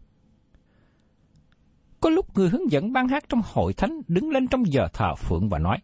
Có 2.01 2.11
lúc 2.11 2.37
người 2.39 2.49
hướng 2.49 2.71
dẫn 2.71 2.93
ban 2.93 3.09
hát 3.09 3.25
trong 3.29 3.41
hội 3.45 3.73
thánh 3.73 4.01
đứng 4.09 4.31
lên 4.31 4.49
trong 4.49 4.73
giờ 4.73 4.89
thờ 4.93 5.15
phượng 5.15 5.49
và 5.49 5.59
nói, 5.59 5.79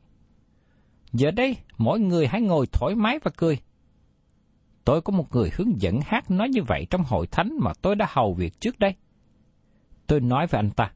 Giờ 1.12 1.30
đây, 1.30 1.56
mỗi 1.78 2.00
người 2.00 2.26
hãy 2.26 2.42
ngồi 2.42 2.66
thoải 2.66 2.94
mái 2.94 3.18
và 3.18 3.30
cười. 3.36 3.58
Tôi 4.84 5.02
có 5.02 5.12
một 5.12 5.34
người 5.34 5.50
hướng 5.56 5.80
dẫn 5.80 6.00
hát 6.04 6.30
nói 6.30 6.48
như 6.48 6.62
vậy 6.62 6.86
trong 6.90 7.04
hội 7.04 7.26
thánh 7.26 7.58
mà 7.60 7.72
tôi 7.82 7.96
đã 7.96 8.06
hầu 8.08 8.34
việc 8.34 8.60
trước 8.60 8.78
đây. 8.78 8.94
Tôi 10.06 10.20
nói 10.20 10.46
với 10.46 10.58
anh 10.58 10.70
ta, 10.70 10.92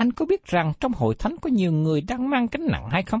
anh 0.00 0.12
có 0.12 0.26
biết 0.26 0.46
rằng 0.46 0.72
trong 0.80 0.92
hội 0.92 1.14
thánh 1.14 1.36
có 1.42 1.50
nhiều 1.50 1.72
người 1.72 2.00
đang 2.00 2.30
mang 2.30 2.48
cánh 2.48 2.66
nặng 2.66 2.88
hay 2.90 3.02
không? 3.02 3.20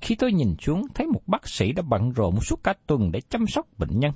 Khi 0.00 0.14
tôi 0.14 0.32
nhìn 0.32 0.54
xuống 0.60 0.86
thấy 0.94 1.06
một 1.06 1.20
bác 1.26 1.48
sĩ 1.48 1.72
đã 1.72 1.82
bận 1.82 2.12
rộn 2.12 2.40
suốt 2.40 2.62
cả 2.62 2.74
tuần 2.86 3.12
để 3.12 3.20
chăm 3.20 3.46
sóc 3.46 3.66
bệnh 3.78 4.00
nhân. 4.00 4.12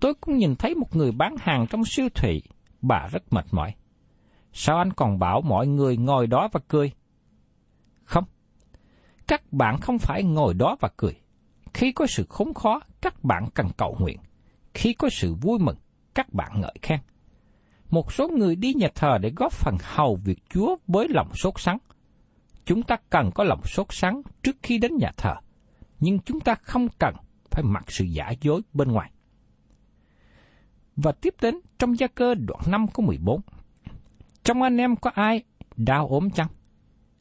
Tôi 0.00 0.14
cũng 0.14 0.36
nhìn 0.36 0.56
thấy 0.56 0.74
một 0.74 0.96
người 0.96 1.12
bán 1.12 1.34
hàng 1.40 1.66
trong 1.70 1.84
siêu 1.84 2.08
thị, 2.14 2.42
bà 2.82 3.08
rất 3.12 3.32
mệt 3.32 3.44
mỏi. 3.50 3.74
Sao 4.52 4.78
anh 4.78 4.92
còn 4.92 5.18
bảo 5.18 5.40
mọi 5.40 5.66
người 5.66 5.96
ngồi 5.96 6.26
đó 6.26 6.48
và 6.52 6.60
cười? 6.68 6.92
Không. 8.04 8.24
Các 9.26 9.52
bạn 9.52 9.80
không 9.80 9.98
phải 9.98 10.22
ngồi 10.22 10.54
đó 10.54 10.76
và 10.80 10.88
cười. 10.96 11.20
Khi 11.74 11.92
có 11.92 12.06
sự 12.06 12.26
khốn 12.28 12.54
khó, 12.54 12.80
các 13.00 13.24
bạn 13.24 13.48
cần 13.54 13.66
cầu 13.76 13.96
nguyện. 14.00 14.18
Khi 14.74 14.92
có 14.92 15.08
sự 15.12 15.34
vui 15.34 15.58
mừng, 15.58 15.76
các 16.14 16.32
bạn 16.32 16.60
ngợi 16.60 16.74
khen. 16.82 17.00
Một 17.90 18.12
số 18.12 18.28
người 18.28 18.56
đi 18.56 18.74
nhà 18.74 18.88
thờ 18.94 19.18
để 19.20 19.32
góp 19.36 19.52
phần 19.52 19.76
hầu 19.82 20.18
việc 20.24 20.38
Chúa 20.50 20.76
với 20.86 21.08
lòng 21.08 21.34
sốt 21.34 21.54
sắng. 21.56 21.78
Chúng 22.64 22.82
ta 22.82 22.96
cần 23.10 23.30
có 23.34 23.44
lòng 23.44 23.60
sốt 23.64 23.86
sắng 23.90 24.22
trước 24.42 24.56
khi 24.62 24.78
đến 24.78 24.92
nhà 24.96 25.10
thờ, 25.16 25.34
nhưng 26.00 26.18
chúng 26.18 26.40
ta 26.40 26.54
không 26.54 26.88
cần 26.98 27.14
phải 27.50 27.62
mặc 27.62 27.84
sự 27.88 28.04
giả 28.04 28.32
dối 28.40 28.60
bên 28.72 28.92
ngoài. 28.92 29.10
Và 30.96 31.12
tiếp 31.12 31.34
đến 31.42 31.54
trong 31.78 31.98
gia 31.98 32.06
cơ 32.06 32.34
đoạn 32.34 32.60
5 32.66 32.86
có 32.94 33.02
14. 33.02 33.40
Trong 34.44 34.62
anh 34.62 34.76
em 34.76 34.96
có 34.96 35.10
ai 35.14 35.42
đau 35.76 36.08
ốm 36.08 36.30
chăng? 36.30 36.48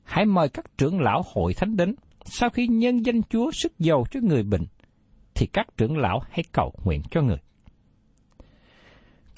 Hãy 0.04 0.26
mời 0.26 0.50
các 0.50 0.78
trưởng 0.78 1.02
lão 1.02 1.22
hội 1.34 1.54
thánh 1.54 1.76
đến, 1.76 1.96
sau 2.26 2.50
khi 2.50 2.68
nhân 2.68 3.06
danh 3.06 3.22
Chúa 3.24 3.52
sức 3.52 3.80
giàu 3.80 4.04
cho 4.12 4.20
người 4.24 4.44
bệnh, 4.44 4.66
thì 5.36 5.46
các 5.54 5.68
trưởng 5.78 5.98
lão 5.98 6.22
hãy 6.30 6.44
cầu 6.52 6.74
nguyện 6.84 7.02
cho 7.12 7.22
người. 7.22 7.38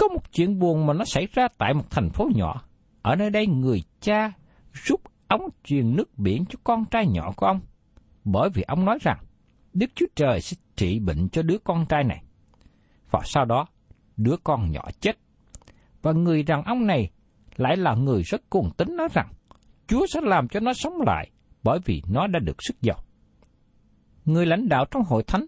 Có 0.01 0.08
một 0.08 0.31
chuyện 0.34 0.60
buồn 0.60 0.86
mà 0.86 0.93
nó 0.93 1.05
xảy 1.05 1.27
ra 1.34 1.48
tại 1.58 1.74
một 1.74 1.84
thành 1.89 2.10
phố 2.10 2.29
nhỏ. 2.36 2.62
Ở 3.01 3.15
nơi 3.15 3.29
đây 3.29 3.48
người 3.48 3.84
cha 4.00 4.31
rút 4.74 5.01
ống 5.27 5.50
truyền 5.63 5.96
nước 5.96 6.17
biển 6.17 6.46
cho 6.50 6.60
con 6.63 6.86
trai 6.86 7.08
nhỏ 7.08 7.31
của 7.36 7.46
ông, 7.46 7.60
bởi 8.24 8.50
vì 8.53 8.63
ông 8.67 8.86
nói 8.86 8.98
rằng 9.01 9.17
Đức 9.74 9.91
Chúa 9.96 10.05
Trời 10.15 10.41
sẽ 10.41 10.58
trị 10.75 11.00
bệnh 11.00 11.29
cho 11.29 11.41
đứa 11.41 11.58
con 11.58 11.86
trai 11.86 12.03
này. 12.03 12.24
Và 13.12 13.20
sau 13.24 13.46
đó, 13.46 13.65
đứa 14.17 14.36
con 14.43 14.72
nhỏ 14.72 14.81
chết. 15.00 15.17
Và 16.01 16.12
người 16.12 16.43
đàn 16.43 16.63
ông 16.63 16.88
này 16.88 17.10
lại 17.55 17.77
là 17.77 17.96
người 17.96 18.22
rất 18.24 18.50
cuồng 18.50 18.72
tính 18.77 18.96
nói 18.98 19.08
rằng 19.13 19.27
Chúa 19.88 20.05
sẽ 20.13 20.22
làm 20.24 20.48
cho 20.48 20.60
nó 20.60 20.74
sống 20.74 21.01
lại 21.05 21.29
bởi 21.63 21.79
vì 21.86 22.01
nó 22.12 22.27
đã 22.27 22.39
được 22.39 22.58
sức 22.60 22.81
giàu. 22.81 22.98
Người 24.25 24.46
lãnh 24.46 24.70
đạo 24.70 24.86
trong 24.91 25.03
hội 25.03 25.24
thánh 25.24 25.46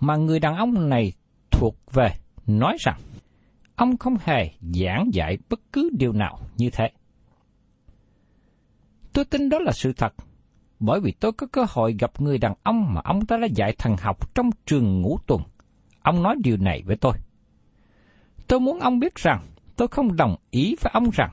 mà 0.00 0.16
người 0.16 0.40
đàn 0.40 0.56
ông 0.56 0.88
này 0.88 1.12
thuộc 1.50 1.76
về 1.92 2.08
nói 2.46 2.76
rằng 2.80 2.98
ông 3.76 3.96
không 3.96 4.16
hề 4.20 4.50
giảng 4.60 5.10
dạy 5.12 5.38
bất 5.48 5.60
cứ 5.72 5.90
điều 5.92 6.12
nào 6.12 6.38
như 6.56 6.70
thế. 6.70 6.90
Tôi 9.12 9.24
tin 9.24 9.48
đó 9.48 9.58
là 9.58 9.72
sự 9.72 9.92
thật, 9.92 10.14
bởi 10.80 11.00
vì 11.00 11.12
tôi 11.12 11.32
có 11.32 11.46
cơ 11.46 11.64
hội 11.68 11.96
gặp 11.98 12.20
người 12.20 12.38
đàn 12.38 12.54
ông 12.62 12.94
mà 12.94 13.00
ông 13.04 13.26
ta 13.26 13.36
đã 13.36 13.46
dạy 13.54 13.74
thần 13.78 13.96
học 13.96 14.34
trong 14.34 14.50
trường 14.66 15.00
ngũ 15.00 15.18
tuần. 15.26 15.42
Ông 16.02 16.22
nói 16.22 16.36
điều 16.44 16.56
này 16.56 16.82
với 16.86 16.96
tôi. 16.96 17.12
Tôi 18.46 18.60
muốn 18.60 18.80
ông 18.80 18.98
biết 18.98 19.14
rằng 19.14 19.46
tôi 19.76 19.88
không 19.88 20.16
đồng 20.16 20.36
ý 20.50 20.76
với 20.80 20.90
ông 20.94 21.10
rằng 21.10 21.30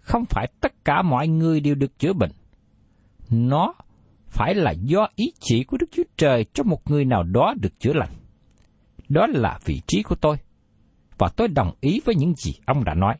không 0.00 0.24
phải 0.24 0.52
tất 0.60 0.84
cả 0.84 1.02
mọi 1.02 1.28
người 1.28 1.60
đều 1.60 1.74
được 1.74 1.98
chữa 1.98 2.12
bệnh. 2.12 2.32
Nó 3.30 3.74
phải 4.26 4.54
là 4.54 4.70
do 4.70 5.08
ý 5.16 5.32
chỉ 5.40 5.64
của 5.64 5.76
Đức 5.76 5.86
Chúa 5.92 6.02
Trời 6.16 6.44
cho 6.52 6.64
một 6.64 6.90
người 6.90 7.04
nào 7.04 7.22
đó 7.22 7.54
được 7.60 7.80
chữa 7.80 7.92
lành. 7.92 8.12
Đó 9.08 9.26
là 9.26 9.58
vị 9.64 9.80
trí 9.86 10.02
của 10.02 10.14
tôi, 10.14 10.36
và 11.18 11.28
tôi 11.36 11.48
đồng 11.48 11.74
ý 11.80 12.00
với 12.04 12.14
những 12.14 12.34
gì 12.34 12.52
ông 12.66 12.84
đã 12.84 12.94
nói. 12.94 13.14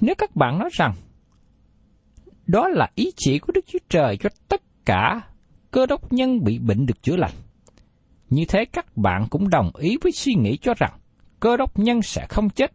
Nếu 0.00 0.14
các 0.18 0.36
bạn 0.36 0.58
nói 0.58 0.68
rằng 0.72 0.94
đó 2.46 2.68
là 2.68 2.90
ý 2.94 3.10
chỉ 3.16 3.38
của 3.38 3.52
Đức 3.52 3.64
Chúa 3.66 3.78
Trời 3.88 4.16
cho 4.16 4.28
tất 4.48 4.62
cả 4.84 5.20
cơ 5.70 5.86
đốc 5.86 6.12
nhân 6.12 6.44
bị 6.44 6.58
bệnh 6.58 6.86
được 6.86 7.02
chữa 7.02 7.16
lành, 7.16 7.34
như 8.30 8.44
thế 8.48 8.64
các 8.64 8.96
bạn 8.96 9.26
cũng 9.30 9.48
đồng 9.48 9.70
ý 9.78 9.96
với 10.02 10.12
suy 10.12 10.34
nghĩ 10.34 10.56
cho 10.56 10.74
rằng 10.74 10.98
cơ 11.40 11.56
đốc 11.56 11.78
nhân 11.78 12.02
sẽ 12.02 12.26
không 12.28 12.50
chết, 12.50 12.72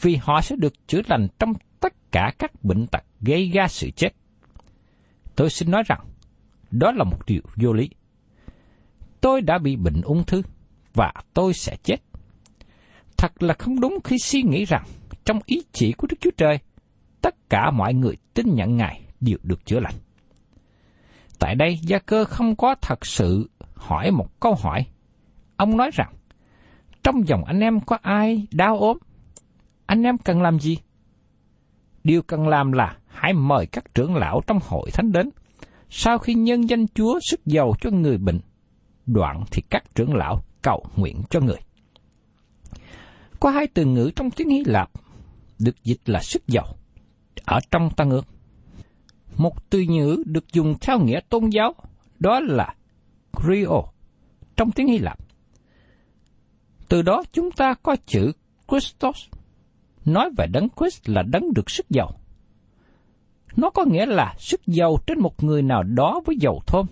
vì 0.00 0.16
họ 0.16 0.40
sẽ 0.40 0.56
được 0.56 0.86
chữa 0.86 1.00
lành 1.06 1.28
trong 1.38 1.52
tất 1.80 1.92
cả 2.12 2.32
các 2.38 2.64
bệnh 2.64 2.86
tật 2.86 3.04
gây 3.20 3.50
ra 3.50 3.68
sự 3.68 3.90
chết. 3.90 4.08
Tôi 5.36 5.50
xin 5.50 5.70
nói 5.70 5.82
rằng, 5.86 6.00
đó 6.70 6.92
là 6.92 7.04
một 7.04 7.26
điều 7.26 7.42
vô 7.56 7.72
lý. 7.72 7.90
Tôi 9.20 9.40
đã 9.40 9.58
bị 9.58 9.76
bệnh 9.76 10.00
ung 10.00 10.24
thư, 10.24 10.42
và 10.94 11.12
tôi 11.34 11.54
sẽ 11.54 11.76
chết. 11.82 11.96
Thật 13.20 13.42
là 13.42 13.54
không 13.58 13.80
đúng 13.80 13.98
khi 14.04 14.18
suy 14.18 14.42
nghĩ 14.42 14.64
rằng, 14.64 14.84
trong 15.24 15.38
ý 15.46 15.62
chỉ 15.72 15.92
của 15.92 16.06
Đức 16.10 16.16
Chúa 16.20 16.30
Trời, 16.36 16.58
tất 17.20 17.34
cả 17.50 17.70
mọi 17.70 17.94
người 17.94 18.16
tin 18.34 18.54
nhận 18.54 18.76
Ngài 18.76 19.02
đều 19.20 19.38
được 19.42 19.66
chữa 19.66 19.80
lành. 19.80 19.94
Tại 21.38 21.54
đây, 21.54 21.78
Gia 21.82 21.98
Cơ 21.98 22.24
không 22.24 22.56
có 22.56 22.74
thật 22.82 23.06
sự 23.06 23.50
hỏi 23.74 24.10
một 24.10 24.40
câu 24.40 24.54
hỏi. 24.54 24.86
Ông 25.56 25.76
nói 25.76 25.90
rằng, 25.94 26.12
trong 27.02 27.28
dòng 27.28 27.44
anh 27.44 27.60
em 27.60 27.80
có 27.80 27.98
ai 28.02 28.46
đau 28.52 28.78
ốm? 28.78 28.98
Anh 29.86 30.02
em 30.02 30.18
cần 30.18 30.42
làm 30.42 30.58
gì? 30.58 30.78
Điều 32.04 32.22
cần 32.22 32.48
làm 32.48 32.72
là 32.72 32.96
hãy 33.06 33.32
mời 33.32 33.66
các 33.66 33.94
trưởng 33.94 34.16
lão 34.16 34.40
trong 34.46 34.58
hội 34.62 34.90
thánh 34.90 35.12
đến. 35.12 35.30
Sau 35.88 36.18
khi 36.18 36.34
nhân 36.34 36.68
danh 36.68 36.86
Chúa 36.94 37.18
sức 37.30 37.40
giàu 37.46 37.74
cho 37.80 37.90
người 37.90 38.18
bệnh, 38.18 38.40
đoạn 39.06 39.44
thì 39.50 39.62
các 39.70 39.94
trưởng 39.94 40.14
lão 40.14 40.42
cầu 40.62 40.84
nguyện 40.96 41.22
cho 41.30 41.40
người. 41.40 41.58
Có 43.40 43.50
hai 43.50 43.66
từ 43.66 43.84
ngữ 43.84 44.10
trong 44.16 44.30
tiếng 44.30 44.48
Hy 44.48 44.62
Lạp 44.66 44.90
được 45.58 45.84
dịch 45.84 46.00
là 46.06 46.20
sức 46.22 46.46
giàu 46.46 46.66
ở 47.44 47.58
trong 47.70 47.90
tăng 47.96 48.10
ước. 48.10 48.26
Một 49.36 49.70
từ 49.70 49.80
ngữ 49.80 50.22
được 50.26 50.52
dùng 50.52 50.74
theo 50.80 51.00
nghĩa 51.00 51.20
tôn 51.28 51.48
giáo 51.50 51.74
đó 52.18 52.40
là 52.40 52.74
Creo 53.32 53.84
trong 54.56 54.70
tiếng 54.70 54.86
Hy 54.86 54.98
Lạp. 54.98 55.18
Từ 56.88 57.02
đó 57.02 57.22
chúng 57.32 57.50
ta 57.50 57.74
có 57.82 57.96
chữ 58.06 58.32
Christos, 58.68 59.16
nói 60.04 60.30
về 60.36 60.46
đấng 60.52 60.68
Christ 60.78 61.08
là 61.08 61.22
đấng 61.22 61.52
được 61.54 61.70
sức 61.70 61.86
giàu. 61.90 62.10
Nó 63.56 63.70
có 63.70 63.84
nghĩa 63.84 64.06
là 64.06 64.34
sức 64.38 64.60
giàu 64.66 64.96
trên 65.06 65.20
một 65.20 65.44
người 65.44 65.62
nào 65.62 65.82
đó 65.82 66.20
với 66.26 66.36
dầu 66.40 66.60
thơm. 66.66 66.86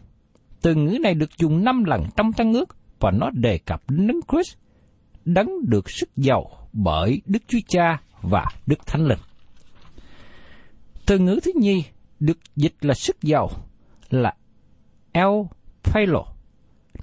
Từ 0.62 0.74
ngữ 0.74 0.98
này 1.00 1.14
được 1.14 1.38
dùng 1.38 1.64
năm 1.64 1.84
lần 1.84 2.04
trong 2.16 2.32
tăng 2.32 2.52
ước 2.52 2.76
và 3.00 3.10
nó 3.10 3.30
đề 3.30 3.58
cập 3.58 3.90
đến 3.90 4.06
đấng 4.06 4.20
Christ, 4.28 4.56
đấng 5.34 5.48
được 5.68 5.90
sức 5.90 6.08
giàu 6.16 6.68
bởi 6.72 7.22
Đức 7.26 7.42
Chúa 7.48 7.58
Cha 7.68 8.00
và 8.22 8.46
Đức 8.66 8.86
Thánh 8.86 9.06
Linh. 9.06 9.18
Từ 11.06 11.18
ngữ 11.18 11.40
thứ 11.44 11.52
nhì 11.60 11.84
được 12.20 12.38
dịch 12.56 12.74
là 12.80 12.94
sức 12.94 13.16
giàu 13.22 13.50
là 14.10 14.34
El 15.12 15.42
Philo. 15.82 16.24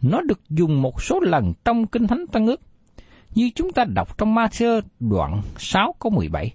Nó 0.02 0.22
được 0.22 0.40
dùng 0.50 0.82
một 0.82 1.02
số 1.02 1.20
lần 1.20 1.54
trong 1.66 1.88
Kinh 1.88 2.08
Thánh 2.08 2.26
Tân 2.32 2.46
ước, 2.46 2.62
như 3.36 3.50
chúng 3.56 3.72
ta 3.72 3.84
đọc 3.84 4.18
trong 4.18 4.36
Matthew 4.36 4.82
đoạn 5.00 5.42
6 5.58 5.96
câu 6.00 6.12
17. 6.12 6.54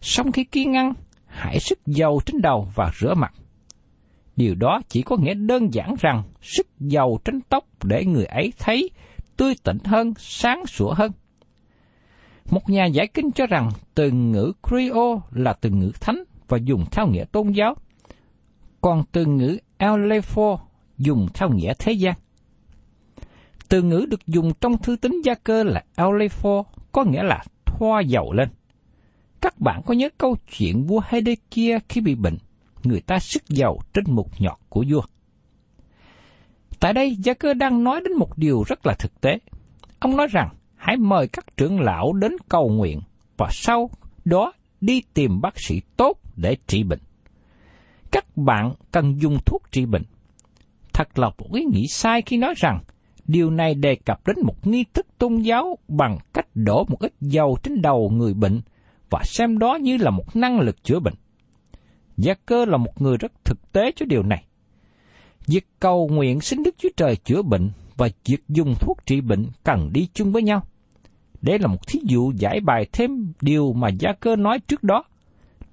Xong 0.00 0.32
khi 0.32 0.44
kiên 0.44 0.76
ăn, 0.76 0.92
hãy 1.26 1.60
sức 1.60 1.78
dầu 1.86 2.20
trên 2.26 2.42
đầu 2.42 2.68
và 2.74 2.90
rửa 3.00 3.14
mặt. 3.14 3.32
Điều 4.36 4.54
đó 4.54 4.80
chỉ 4.88 5.02
có 5.02 5.16
nghĩa 5.16 5.34
đơn 5.34 5.74
giản 5.74 5.94
rằng 6.00 6.22
sức 6.42 6.66
dầu 6.80 7.18
trên 7.24 7.40
tóc 7.40 7.64
để 7.84 8.04
người 8.04 8.24
ấy 8.24 8.52
thấy 8.58 8.90
tươi 9.42 9.54
tỉnh 9.62 9.78
hơn, 9.84 10.14
sáng 10.18 10.66
sủa 10.66 10.94
hơn. 10.94 11.12
Một 12.50 12.70
nhà 12.70 12.86
giải 12.86 13.06
kinh 13.06 13.30
cho 13.30 13.46
rằng 13.46 13.70
từ 13.94 14.10
ngữ 14.10 14.52
Creole 14.68 15.20
là 15.30 15.52
từ 15.52 15.70
ngữ 15.70 15.92
thánh 16.00 16.24
và 16.48 16.58
dùng 16.58 16.84
theo 16.90 17.06
nghĩa 17.06 17.24
tôn 17.32 17.52
giáo, 17.52 17.74
còn 18.80 19.04
từ 19.12 19.24
ngữ 19.24 19.58
Alepho 19.78 20.58
dùng 20.98 21.28
theo 21.34 21.48
nghĩa 21.48 21.72
thế 21.78 21.92
gian. 21.92 22.14
Từ 23.68 23.82
ngữ 23.82 24.06
được 24.08 24.26
dùng 24.26 24.52
trong 24.60 24.78
thư 24.78 24.96
tín 24.96 25.20
gia 25.24 25.34
cơ 25.34 25.62
là 25.62 25.84
Alepho 25.94 26.64
có 26.92 27.04
nghĩa 27.04 27.22
là 27.22 27.44
thoa 27.64 28.00
dầu 28.00 28.32
lên. 28.32 28.48
Các 29.40 29.60
bạn 29.60 29.82
có 29.86 29.94
nhớ 29.94 30.08
câu 30.18 30.36
chuyện 30.56 30.86
vua 30.86 31.00
Hedekia 31.08 31.78
khi 31.88 32.00
bị 32.00 32.14
bệnh, 32.14 32.38
người 32.84 33.00
ta 33.00 33.18
sức 33.18 33.42
dầu 33.48 33.80
trên 33.94 34.04
một 34.08 34.40
nhọt 34.40 34.58
của 34.68 34.84
vua. 34.90 35.02
Tại 36.82 36.92
đây, 36.92 37.16
Gia 37.16 37.34
Cơ 37.34 37.54
đang 37.54 37.84
nói 37.84 38.00
đến 38.04 38.12
một 38.18 38.38
điều 38.38 38.62
rất 38.66 38.86
là 38.86 38.94
thực 38.94 39.20
tế. 39.20 39.38
Ông 39.98 40.16
nói 40.16 40.26
rằng, 40.30 40.48
hãy 40.76 40.96
mời 40.96 41.28
các 41.28 41.56
trưởng 41.56 41.80
lão 41.80 42.12
đến 42.12 42.32
cầu 42.48 42.68
nguyện 42.68 43.00
và 43.36 43.48
sau 43.50 43.90
đó 44.24 44.52
đi 44.80 45.02
tìm 45.14 45.40
bác 45.40 45.54
sĩ 45.56 45.80
tốt 45.96 46.18
để 46.36 46.56
trị 46.66 46.82
bệnh. 46.82 46.98
Các 48.10 48.36
bạn 48.36 48.72
cần 48.92 49.20
dùng 49.20 49.38
thuốc 49.46 49.62
trị 49.70 49.86
bệnh. 49.86 50.02
Thật 50.92 51.18
là 51.18 51.30
một 51.38 51.54
ý 51.54 51.64
nghĩ 51.64 51.86
sai 51.88 52.22
khi 52.22 52.36
nói 52.36 52.54
rằng 52.56 52.80
điều 53.26 53.50
này 53.50 53.74
đề 53.74 53.96
cập 54.04 54.26
đến 54.26 54.36
một 54.44 54.66
nghi 54.66 54.84
thức 54.94 55.06
tôn 55.18 55.36
giáo 55.36 55.78
bằng 55.88 56.18
cách 56.32 56.46
đổ 56.54 56.84
một 56.88 57.00
ít 57.00 57.12
dầu 57.20 57.58
trên 57.62 57.82
đầu 57.82 58.10
người 58.14 58.34
bệnh 58.34 58.60
và 59.10 59.20
xem 59.24 59.58
đó 59.58 59.74
như 59.74 59.96
là 59.96 60.10
một 60.10 60.36
năng 60.36 60.60
lực 60.60 60.84
chữa 60.84 61.00
bệnh. 61.00 61.14
Gia 62.16 62.34
cơ 62.34 62.64
là 62.64 62.76
một 62.76 63.02
người 63.02 63.16
rất 63.16 63.32
thực 63.44 63.72
tế 63.72 63.92
cho 63.96 64.06
điều 64.06 64.22
này. 64.22 64.44
Việc 65.46 65.66
cầu 65.80 66.08
nguyện 66.08 66.40
xin 66.40 66.62
Đức 66.62 66.74
Chúa 66.78 66.88
Trời 66.96 67.16
chữa 67.16 67.42
bệnh 67.42 67.70
và 67.96 68.08
việc 68.24 68.42
dùng 68.48 68.74
thuốc 68.80 68.98
trị 69.06 69.20
bệnh 69.20 69.46
cần 69.64 69.90
đi 69.92 70.08
chung 70.14 70.32
với 70.32 70.42
nhau. 70.42 70.62
Đây 71.42 71.58
là 71.58 71.66
một 71.66 71.86
thí 71.86 72.00
dụ 72.04 72.32
giải 72.36 72.60
bài 72.60 72.86
thêm 72.92 73.32
điều 73.40 73.72
mà 73.72 73.88
Gia 73.88 74.12
cơ 74.12 74.36
nói 74.36 74.58
trước 74.58 74.82
đó. 74.82 75.04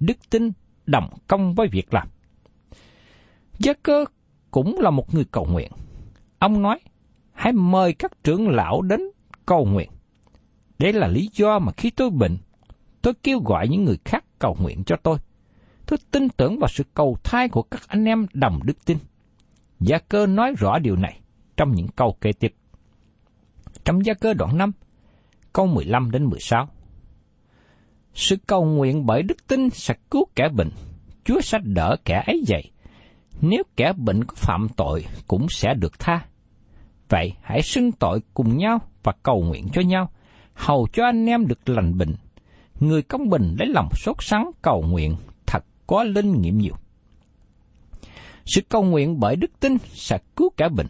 Đức 0.00 0.16
tin 0.30 0.52
đồng 0.86 1.10
công 1.26 1.54
với 1.54 1.68
việc 1.68 1.94
làm. 1.94 2.08
Gia 3.58 3.72
cơ 3.72 4.04
cũng 4.50 4.78
là 4.80 4.90
một 4.90 5.14
người 5.14 5.24
cầu 5.24 5.44
nguyện. 5.44 5.72
Ông 6.38 6.62
nói, 6.62 6.78
hãy 7.32 7.52
mời 7.52 7.92
các 7.92 8.24
trưởng 8.24 8.48
lão 8.48 8.82
đến 8.82 9.00
cầu 9.46 9.64
nguyện. 9.64 9.90
Đây 10.78 10.92
là 10.92 11.08
lý 11.08 11.30
do 11.32 11.58
mà 11.58 11.72
khi 11.72 11.90
tôi 11.90 12.10
bệnh, 12.10 12.38
tôi 13.02 13.14
kêu 13.22 13.40
gọi 13.44 13.68
những 13.68 13.84
người 13.84 13.98
khác 14.04 14.24
cầu 14.38 14.56
nguyện 14.60 14.84
cho 14.84 14.96
tôi. 14.96 15.18
Tôi 15.86 15.98
tin 16.10 16.28
tưởng 16.28 16.58
vào 16.58 16.68
sự 16.68 16.84
cầu 16.94 17.16
thai 17.24 17.48
của 17.48 17.62
các 17.62 17.88
anh 17.88 18.04
em 18.04 18.26
đồng 18.32 18.60
đức 18.64 18.84
tin. 18.84 18.98
Gia 19.80 19.98
cơ 19.98 20.26
nói 20.26 20.54
rõ 20.58 20.78
điều 20.78 20.96
này 20.96 21.20
trong 21.56 21.72
những 21.72 21.88
câu 21.88 22.16
kế 22.20 22.32
tiếp. 22.32 22.54
Trong 23.84 24.06
gia 24.06 24.14
cơ 24.14 24.34
đoạn 24.34 24.58
5, 24.58 24.72
câu 25.52 25.66
15 25.66 26.10
đến 26.10 26.24
16. 26.24 26.68
Sự 28.14 28.36
cầu 28.46 28.64
nguyện 28.64 29.06
bởi 29.06 29.22
đức 29.22 29.46
tin 29.46 29.70
sẽ 29.70 29.94
cứu 30.10 30.26
kẻ 30.36 30.48
bệnh, 30.48 30.70
Chúa 31.24 31.40
sẽ 31.40 31.58
đỡ 31.62 31.96
kẻ 32.04 32.22
ấy 32.26 32.42
dậy. 32.46 32.70
Nếu 33.40 33.62
kẻ 33.76 33.92
bệnh 33.96 34.24
có 34.24 34.34
phạm 34.36 34.68
tội 34.76 35.06
cũng 35.28 35.46
sẽ 35.50 35.74
được 35.74 35.98
tha. 35.98 36.24
Vậy 37.08 37.32
hãy 37.42 37.62
xưng 37.62 37.92
tội 37.92 38.20
cùng 38.34 38.56
nhau 38.56 38.78
và 39.02 39.12
cầu 39.22 39.42
nguyện 39.42 39.68
cho 39.72 39.82
nhau, 39.82 40.10
hầu 40.54 40.86
cho 40.92 41.04
anh 41.04 41.26
em 41.26 41.46
được 41.46 41.68
lành 41.68 41.98
bệnh. 41.98 42.14
Người 42.80 43.02
công 43.02 43.28
bình 43.28 43.56
lấy 43.58 43.68
lòng 43.68 43.88
sốt 43.96 44.16
sắng 44.20 44.50
cầu 44.62 44.82
nguyện 44.82 45.16
thật 45.46 45.64
có 45.86 46.04
linh 46.04 46.40
nghiệm 46.40 46.58
nhiều. 46.58 46.74
Sự 48.50 48.60
cầu 48.68 48.82
nguyện 48.82 49.20
bởi 49.20 49.36
đức 49.36 49.50
tin 49.60 49.76
sẽ 49.92 50.18
cứu 50.36 50.50
cả 50.56 50.68
bệnh. 50.68 50.86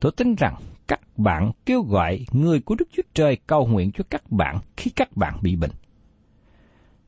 Tôi 0.00 0.12
tin 0.16 0.34
rằng 0.34 0.54
các 0.86 1.00
bạn 1.16 1.52
kêu 1.66 1.82
gọi 1.82 2.24
người 2.32 2.60
của 2.60 2.74
Đức 2.74 2.88
Chúa 2.96 3.02
Trời 3.14 3.36
cầu 3.46 3.66
nguyện 3.66 3.90
cho 3.92 4.04
các 4.10 4.30
bạn 4.30 4.58
khi 4.76 4.90
các 4.90 5.16
bạn 5.16 5.38
bị 5.42 5.56
bệnh. 5.56 5.70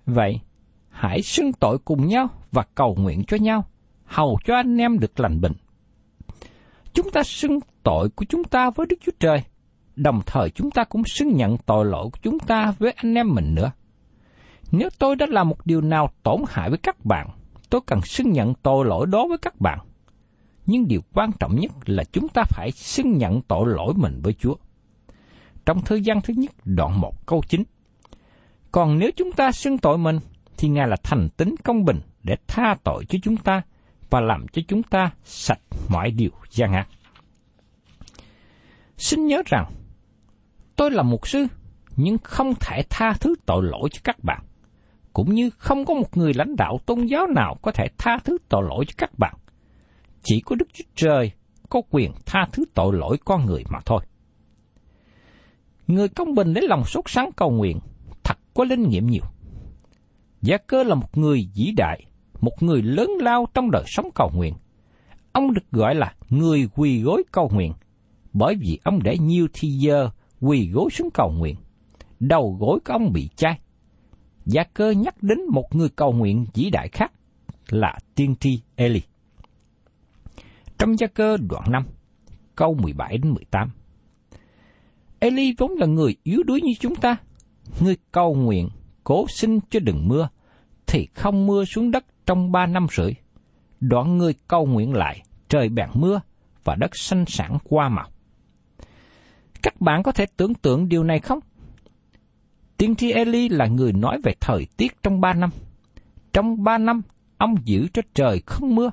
Vậy, 0.06 0.40
hãy 0.88 1.22
xưng 1.22 1.52
tội 1.52 1.78
cùng 1.78 2.06
nhau 2.06 2.28
và 2.52 2.64
cầu 2.74 2.96
nguyện 2.98 3.24
cho 3.24 3.36
nhau, 3.36 3.64
hầu 4.04 4.38
cho 4.44 4.54
anh 4.54 4.76
em 4.76 4.98
được 4.98 5.20
lành 5.20 5.40
bệnh. 5.40 5.54
Chúng 6.92 7.10
ta 7.10 7.22
xưng 7.22 7.58
tội 7.82 8.08
của 8.08 8.24
chúng 8.28 8.44
ta 8.44 8.70
với 8.70 8.86
Đức 8.86 8.96
Chúa 9.06 9.12
Trời, 9.20 9.42
đồng 9.96 10.20
thời 10.26 10.50
chúng 10.50 10.70
ta 10.70 10.84
cũng 10.84 11.02
xưng 11.06 11.36
nhận 11.36 11.56
tội 11.66 11.84
lỗi 11.84 12.04
của 12.12 12.18
chúng 12.22 12.38
ta 12.38 12.74
với 12.78 12.92
anh 12.92 13.14
em 13.14 13.34
mình 13.34 13.54
nữa. 13.54 13.72
Nếu 14.72 14.88
tôi 14.98 15.16
đã 15.16 15.26
làm 15.30 15.48
một 15.48 15.66
điều 15.66 15.80
nào 15.80 16.10
tổn 16.22 16.42
hại 16.48 16.68
với 16.68 16.78
các 16.78 17.04
bạn, 17.04 17.28
tôi 17.74 17.80
cần 17.86 18.00
xưng 18.02 18.32
nhận 18.32 18.54
tội 18.54 18.86
lỗi 18.86 19.06
đó 19.06 19.26
với 19.28 19.38
các 19.38 19.60
bạn. 19.60 19.78
Nhưng 20.66 20.88
điều 20.88 21.00
quan 21.12 21.30
trọng 21.40 21.60
nhất 21.60 21.70
là 21.86 22.04
chúng 22.04 22.28
ta 22.28 22.44
phải 22.48 22.70
xưng 22.70 23.18
nhận 23.18 23.42
tội 23.42 23.66
lỗi 23.66 23.94
mình 23.96 24.20
với 24.22 24.32
Chúa. 24.32 24.54
Trong 25.66 25.80
thời 25.80 26.02
gian 26.02 26.20
thứ 26.20 26.34
nhất, 26.36 26.50
đoạn 26.64 27.00
1 27.00 27.26
câu 27.26 27.42
9. 27.48 27.62
Còn 28.72 28.98
nếu 28.98 29.10
chúng 29.16 29.32
ta 29.32 29.52
xưng 29.52 29.78
tội 29.78 29.98
mình, 29.98 30.18
thì 30.56 30.68
Ngài 30.68 30.88
là 30.88 30.96
thành 31.02 31.28
tính 31.36 31.54
công 31.64 31.84
bình 31.84 32.00
để 32.22 32.36
tha 32.46 32.76
tội 32.84 33.04
cho 33.08 33.18
chúng 33.22 33.36
ta 33.36 33.62
và 34.10 34.20
làm 34.20 34.46
cho 34.52 34.62
chúng 34.68 34.82
ta 34.82 35.10
sạch 35.24 35.60
mọi 35.88 36.10
điều 36.10 36.30
gian 36.50 36.72
ác. 36.72 36.88
Xin 38.96 39.26
nhớ 39.26 39.42
rằng, 39.46 39.72
tôi 40.76 40.90
là 40.90 41.02
mục 41.02 41.28
sư, 41.28 41.46
nhưng 41.96 42.18
không 42.18 42.54
thể 42.60 42.82
tha 42.90 43.12
thứ 43.12 43.34
tội 43.46 43.62
lỗi 43.62 43.88
cho 43.92 44.00
các 44.04 44.24
bạn 44.24 44.44
cũng 45.14 45.34
như 45.34 45.50
không 45.50 45.84
có 45.84 45.94
một 45.94 46.16
người 46.16 46.34
lãnh 46.34 46.56
đạo 46.56 46.78
tôn 46.86 47.06
giáo 47.06 47.26
nào 47.26 47.56
có 47.62 47.72
thể 47.72 47.86
tha 47.98 48.18
thứ 48.24 48.38
tội 48.48 48.62
lỗi 48.68 48.84
cho 48.88 48.94
các 48.98 49.18
bạn. 49.18 49.34
Chỉ 50.22 50.40
có 50.40 50.56
Đức 50.56 50.68
Chúa 50.72 50.84
Trời 50.94 51.32
có 51.68 51.82
quyền 51.90 52.12
tha 52.26 52.46
thứ 52.52 52.64
tội 52.74 52.96
lỗi 52.96 53.16
con 53.24 53.46
người 53.46 53.64
mà 53.70 53.78
thôi. 53.86 54.04
Người 55.86 56.08
công 56.08 56.34
bình 56.34 56.52
lấy 56.52 56.68
lòng 56.68 56.84
sốt 56.84 57.04
sáng 57.06 57.30
cầu 57.36 57.50
nguyện, 57.50 57.78
thật 58.24 58.38
có 58.54 58.64
linh 58.64 58.88
nghiệm 58.88 59.06
nhiều. 59.06 59.22
Gia 60.42 60.56
cơ 60.56 60.82
là 60.82 60.94
một 60.94 61.18
người 61.18 61.48
vĩ 61.54 61.72
đại, 61.76 62.04
một 62.40 62.62
người 62.62 62.82
lớn 62.82 63.10
lao 63.20 63.46
trong 63.54 63.70
đời 63.70 63.84
sống 63.86 64.08
cầu 64.14 64.30
nguyện. 64.34 64.54
Ông 65.32 65.54
được 65.54 65.70
gọi 65.70 65.94
là 65.94 66.14
người 66.30 66.68
quỳ 66.74 67.02
gối 67.02 67.22
cầu 67.32 67.50
nguyện, 67.54 67.72
bởi 68.32 68.54
vì 68.60 68.78
ông 68.84 69.02
để 69.02 69.18
nhiều 69.18 69.46
thi 69.52 69.68
giờ 69.68 70.10
quỳ 70.40 70.70
gối 70.72 70.90
xuống 70.90 71.08
cầu 71.14 71.30
nguyện. 71.30 71.56
Đầu 72.20 72.56
gối 72.60 72.78
của 72.84 72.92
ông 72.92 73.12
bị 73.12 73.28
chai, 73.36 73.58
Gia 74.46 74.64
cơ 74.64 74.90
nhắc 74.90 75.22
đến 75.22 75.38
một 75.50 75.74
người 75.74 75.88
cầu 75.88 76.12
nguyện 76.12 76.46
vĩ 76.54 76.70
đại 76.70 76.88
khác 76.88 77.12
là 77.68 77.98
tiên 78.14 78.34
tri 78.40 78.60
Eli. 78.76 79.02
Trong 80.78 80.98
gia 80.98 81.06
cơ 81.06 81.36
đoạn 81.36 81.72
5, 81.72 81.84
câu 82.56 82.74
17 82.74 83.18
đến 83.18 83.32
18. 83.32 83.70
Eli 85.18 85.54
vốn 85.58 85.72
là 85.72 85.86
người 85.86 86.16
yếu 86.22 86.42
đuối 86.42 86.60
như 86.60 86.72
chúng 86.80 86.94
ta. 86.94 87.16
Người 87.80 87.96
cầu 88.12 88.34
nguyện, 88.34 88.68
cố 89.04 89.26
xin 89.28 89.60
cho 89.70 89.80
đừng 89.80 90.08
mưa, 90.08 90.28
thì 90.86 91.08
không 91.14 91.46
mưa 91.46 91.64
xuống 91.64 91.90
đất 91.90 92.04
trong 92.26 92.52
ba 92.52 92.66
năm 92.66 92.86
rưỡi. 92.96 93.12
Đoạn 93.80 94.18
người 94.18 94.34
cầu 94.48 94.66
nguyện 94.66 94.94
lại, 94.94 95.22
trời 95.48 95.68
bèn 95.68 95.88
mưa 95.94 96.20
và 96.64 96.74
đất 96.74 96.96
xanh 96.96 97.24
sản 97.28 97.58
qua 97.64 97.88
màu. 97.88 98.08
Các 99.62 99.80
bạn 99.80 100.02
có 100.02 100.12
thể 100.12 100.26
tưởng 100.36 100.54
tượng 100.54 100.88
điều 100.88 101.04
này 101.04 101.18
không? 101.18 101.38
Tiên 102.76 102.94
tri 102.94 103.10
Eli 103.10 103.48
là 103.48 103.66
người 103.66 103.92
nói 103.92 104.20
về 104.22 104.34
thời 104.40 104.66
tiết 104.76 105.02
trong 105.02 105.20
ba 105.20 105.32
năm. 105.32 105.50
Trong 106.32 106.64
ba 106.64 106.78
năm, 106.78 107.02
ông 107.38 107.54
giữ 107.64 107.86
cho 107.92 108.02
trời 108.14 108.42
không 108.46 108.74
mưa. 108.74 108.90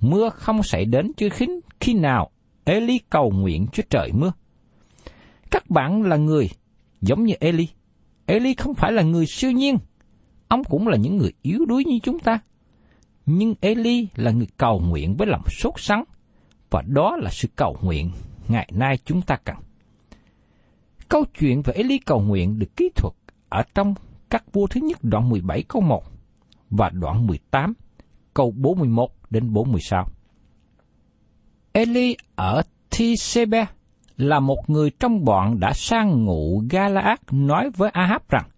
Mưa 0.00 0.28
không 0.28 0.62
xảy 0.62 0.84
đến 0.84 1.12
chưa 1.16 1.28
khi, 1.28 1.46
khi 1.80 1.94
nào 1.94 2.30
Eli 2.64 2.98
cầu 3.10 3.30
nguyện 3.30 3.66
cho 3.72 3.82
trời 3.90 4.12
mưa. 4.12 4.32
Các 5.50 5.70
bạn 5.70 6.02
là 6.02 6.16
người 6.16 6.50
giống 7.00 7.24
như 7.24 7.34
Eli. 7.40 7.68
Eli 8.26 8.54
không 8.54 8.74
phải 8.74 8.92
là 8.92 9.02
người 9.02 9.26
siêu 9.26 9.50
nhiên. 9.50 9.78
Ông 10.48 10.64
cũng 10.64 10.88
là 10.88 10.96
những 10.96 11.16
người 11.16 11.32
yếu 11.42 11.64
đuối 11.68 11.84
như 11.84 11.98
chúng 12.02 12.18
ta. 12.18 12.38
Nhưng 13.26 13.54
Eli 13.60 14.08
là 14.14 14.30
người 14.30 14.48
cầu 14.56 14.80
nguyện 14.80 15.16
với 15.16 15.26
lòng 15.26 15.44
sốt 15.50 15.74
sắng. 15.76 16.04
Và 16.70 16.82
đó 16.86 17.16
là 17.16 17.30
sự 17.30 17.48
cầu 17.56 17.76
nguyện 17.82 18.10
ngày 18.48 18.70
nay 18.72 18.98
chúng 19.04 19.22
ta 19.22 19.36
cần. 19.44 19.56
Câu 21.14 21.24
chuyện 21.40 21.62
về 21.62 21.72
Eli 21.76 21.98
cầu 21.98 22.20
nguyện 22.20 22.58
được 22.58 22.76
kỹ 22.76 22.90
thuật 22.94 23.14
ở 23.48 23.62
trong 23.74 23.94
các 24.30 24.44
vua 24.52 24.66
thứ 24.66 24.80
nhất 24.80 24.98
đoạn 25.02 25.28
17 25.28 25.62
câu 25.62 25.82
1 25.82 26.04
và 26.70 26.90
đoạn 26.90 27.26
18 27.26 27.74
câu 28.34 28.52
41 28.56 29.10
đến 29.30 29.52
46. 29.52 30.06
Eli 31.72 32.16
ở 32.34 32.62
Tisebe 32.90 33.66
là 34.16 34.40
một 34.40 34.70
người 34.70 34.90
trong 34.90 35.24
bọn 35.24 35.60
đã 35.60 35.72
sang 35.72 36.24
ngụ 36.24 36.62
Galaad 36.70 37.18
nói 37.30 37.70
với 37.76 37.90
Ahab 37.90 38.22
rằng, 38.28 38.48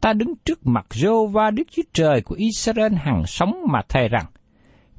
ta 0.00 0.12
đứng 0.12 0.34
trước 0.44 0.66
mặt 0.66 0.86
Rô 0.90 1.50
Đức 1.50 1.64
Chúa 1.70 1.82
Trời 1.92 2.20
của 2.20 2.34
Israel 2.34 2.94
hằng 2.94 3.22
sống 3.26 3.54
mà 3.68 3.82
thề 3.88 4.08
rằng, 4.08 4.26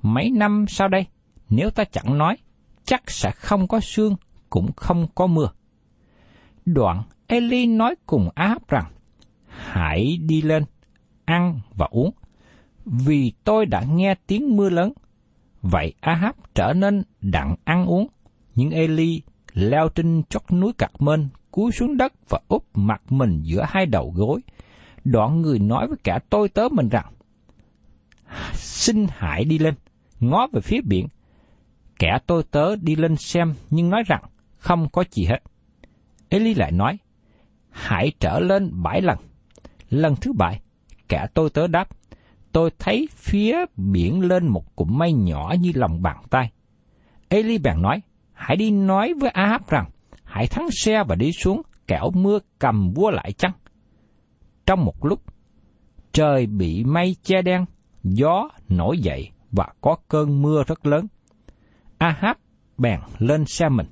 mấy 0.02 0.30
năm 0.30 0.66
sau 0.68 0.88
đây, 0.88 1.06
nếu 1.50 1.70
ta 1.70 1.84
chẳng 1.84 2.18
nói, 2.18 2.38
chắc 2.86 3.12
sẽ 3.12 3.32
không 3.32 3.68
có 3.68 3.80
sương, 3.80 4.16
cũng 4.50 4.72
không 4.76 5.08
có 5.16 5.28
mưa. 5.28 5.50
Đoạn 6.66 7.04
Eli 7.28 7.66
nói 7.66 7.96
cùng 8.06 8.30
Ahab 8.36 8.62
rằng, 8.68 8.86
hãy 9.48 10.18
đi 10.22 10.42
lên, 10.42 10.64
ăn 11.26 11.60
và 11.76 11.88
uống, 11.92 12.12
vì 12.86 13.34
tôi 13.44 13.66
đã 13.66 13.82
nghe 13.82 14.16
tiếng 14.28 14.56
mưa 14.56 14.70
lớn. 14.70 14.94
Vậy 15.62 15.94
Ahab 16.00 16.36
trở 16.56 16.74
nên 16.74 17.04
đặng 17.22 17.56
ăn 17.64 17.86
uống, 17.86 18.08
nhưng 18.56 18.70
Eli 18.70 19.22
leo 19.54 19.90
trên 19.90 20.24
chót 20.30 20.42
núi 20.52 20.74
Cạc 20.78 21.02
mên, 21.02 21.28
cúi 21.52 21.72
xuống 21.72 21.98
đất 21.98 22.14
và 22.30 22.40
úp 22.48 22.66
mặt 22.74 23.02
mình 23.10 23.42
giữa 23.44 23.66
hai 23.68 23.86
đầu 23.86 24.14
gối. 24.16 24.42
Đoạn 25.04 25.42
người 25.42 25.60
nói 25.60 25.88
với 25.88 25.98
cả 26.04 26.20
tôi 26.30 26.50
tớ 26.50 26.70
mình 26.72 26.90
rằng, 26.90 27.14
xin 28.54 29.08
hãy 29.10 29.46
đi 29.46 29.60
lên, 29.60 29.74
ngó 30.20 30.48
về 30.54 30.62
phía 30.62 30.82
biển. 30.82 31.08
Kẻ 32.00 32.18
tôi 32.28 32.44
tớ 32.52 32.76
đi 32.76 32.96
lên 32.96 33.16
xem 33.16 33.54
nhưng 33.70 33.90
nói 33.90 34.04
rằng 34.08 34.24
không 34.58 34.90
có 34.90 35.04
gì 35.12 35.26
hết. 35.26 35.40
Eli 36.30 36.54
lại 36.54 36.72
nói, 36.72 36.98
hãy 37.70 38.12
trở 38.20 38.40
lên 38.40 38.84
bảy 38.84 39.02
lần. 39.02 39.18
Lần 39.90 40.16
thứ 40.16 40.34
bảy, 40.34 40.62
kẻ 41.08 41.26
tôi 41.34 41.50
tớ 41.50 41.68
đáp, 41.68 41.90
tôi 42.52 42.72
thấy 42.80 43.08
phía 43.16 43.58
biển 43.76 44.22
lên 44.22 44.48
một 44.48 44.76
cụm 44.76 44.98
mây 44.98 45.14
nhỏ 45.14 45.54
như 45.60 45.72
lòng 45.76 46.02
bàn 46.02 46.18
tay. 46.30 46.52
Eli 47.30 47.58
bèn 47.58 47.82
nói, 47.82 48.02
hãy 48.34 48.58
đi 48.58 48.72
nói 48.72 49.14
với 49.14 49.30
Ahab 49.30 49.62
rằng, 49.68 49.90
hãy 50.24 50.48
thắng 50.48 50.68
xe 50.72 51.04
và 51.08 51.16
đi 51.16 51.32
xuống, 51.32 51.62
kẻo 51.88 52.12
mưa 52.14 52.40
cầm 52.60 52.94
vua 52.94 53.12
lại 53.12 53.32
chăng? 53.32 53.52
Trong 54.66 54.86
một 54.86 55.06
lúc, 55.06 55.22
trời 56.12 56.46
bị 56.46 56.84
mây 56.84 57.16
che 57.24 57.42
đen, 57.42 57.66
gió 58.04 58.50
nổi 58.70 58.98
dậy 58.98 59.30
và 59.52 59.68
có 59.82 59.98
cơn 60.08 60.42
mưa 60.42 60.64
rất 60.68 60.86
lớn. 60.86 61.08
Ahab 61.98 62.38
bèn 62.78 63.00
lên 63.20 63.46
xe 63.46 63.70
mình, 63.70 63.88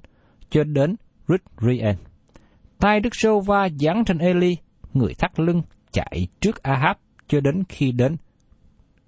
cho 0.50 0.64
đến 0.64 0.96
Ridrien. 1.28 1.96
Tay 2.84 3.00
Đức 3.00 3.16
Sô 3.16 3.40
Va 3.40 3.70
giáng 3.80 4.06
trên 4.06 4.18
Eli, 4.18 4.58
người 4.94 5.14
thắt 5.14 5.40
lưng 5.40 5.62
chạy 5.92 6.28
trước 6.40 6.64
Ahab 6.64 6.98
cho 7.28 7.40
đến 7.40 7.64
khi 7.70 7.92
đến 7.92 8.16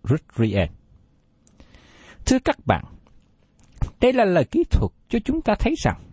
Ridrien. 0.04 0.70
Thưa 2.26 2.40
các 2.46 2.58
bạn, 2.66 2.86
đây 4.02 4.14
là 4.14 4.26
lời 4.26 4.46
kỹ 4.52 4.64
thuật 4.72 4.92
cho 5.10 5.20
chúng 5.26 5.42
ta 5.42 5.56
thấy 5.60 5.74
rằng 5.78 6.04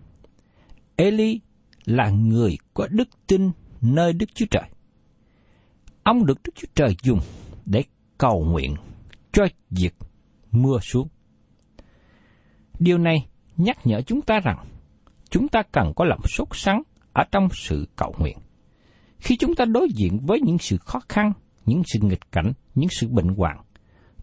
Eli 0.96 1.40
là 1.84 2.10
người 2.10 2.56
có 2.74 2.86
đức 2.90 3.08
tin 3.26 3.50
nơi 3.80 4.12
Đức 4.12 4.26
Chúa 4.34 4.46
Trời. 4.50 4.68
Ông 6.02 6.26
được 6.26 6.38
Đức 6.44 6.52
Chúa 6.54 6.68
Trời 6.74 6.96
dùng 7.02 7.20
để 7.66 7.84
cầu 8.18 8.44
nguyện 8.44 8.74
cho 9.32 9.44
việc 9.70 9.94
mưa 10.50 10.78
xuống. 10.82 11.08
Điều 12.78 12.98
này 12.98 13.26
nhắc 13.56 13.78
nhở 13.86 14.00
chúng 14.00 14.22
ta 14.22 14.40
rằng 14.40 14.64
chúng 15.30 15.48
ta 15.48 15.62
cần 15.72 15.92
có 15.96 16.04
lòng 16.04 16.20
sốt 16.28 16.48
sắng 16.52 16.82
ở 17.12 17.24
trong 17.32 17.48
sự 17.52 17.88
cầu 17.96 18.14
nguyện. 18.18 18.38
Khi 19.18 19.36
chúng 19.36 19.54
ta 19.54 19.64
đối 19.64 19.88
diện 19.88 20.18
với 20.26 20.40
những 20.40 20.58
sự 20.58 20.76
khó 20.76 21.00
khăn, 21.08 21.32
những 21.66 21.82
sự 21.86 21.98
nghịch 22.02 22.32
cảnh, 22.32 22.52
những 22.74 22.88
sự 22.90 23.08
bệnh 23.08 23.28
hoạn, 23.28 23.56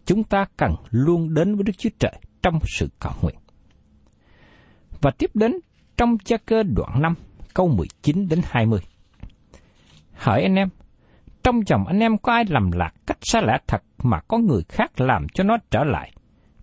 chúng 0.04 0.24
ta 0.24 0.44
cần 0.56 0.74
luôn 0.90 1.34
đến 1.34 1.54
với 1.54 1.64
Đức 1.64 1.72
Chúa 1.78 1.90
Trời 1.98 2.14
trong 2.42 2.58
sự 2.78 2.88
cầu 3.00 3.12
nguyện. 3.22 3.36
Và 5.00 5.10
tiếp 5.18 5.30
đến 5.34 5.52
trong 5.96 6.18
cha 6.18 6.36
cơ 6.36 6.62
đoạn 6.62 7.02
5, 7.02 7.14
câu 7.54 7.68
19 7.68 8.28
đến 8.28 8.40
20. 8.44 8.80
Hỏi 10.14 10.42
anh 10.42 10.54
em, 10.54 10.68
trong 11.42 11.64
chồng 11.64 11.86
anh 11.86 12.00
em 12.00 12.18
có 12.18 12.32
ai 12.32 12.44
làm 12.48 12.70
lạc 12.72 12.92
cách 13.06 13.18
xa 13.20 13.40
lẽ 13.40 13.58
thật 13.66 13.82
mà 14.02 14.20
có 14.20 14.38
người 14.38 14.62
khác 14.68 15.00
làm 15.00 15.26
cho 15.34 15.44
nó 15.44 15.56
trở 15.70 15.84
lại, 15.84 16.12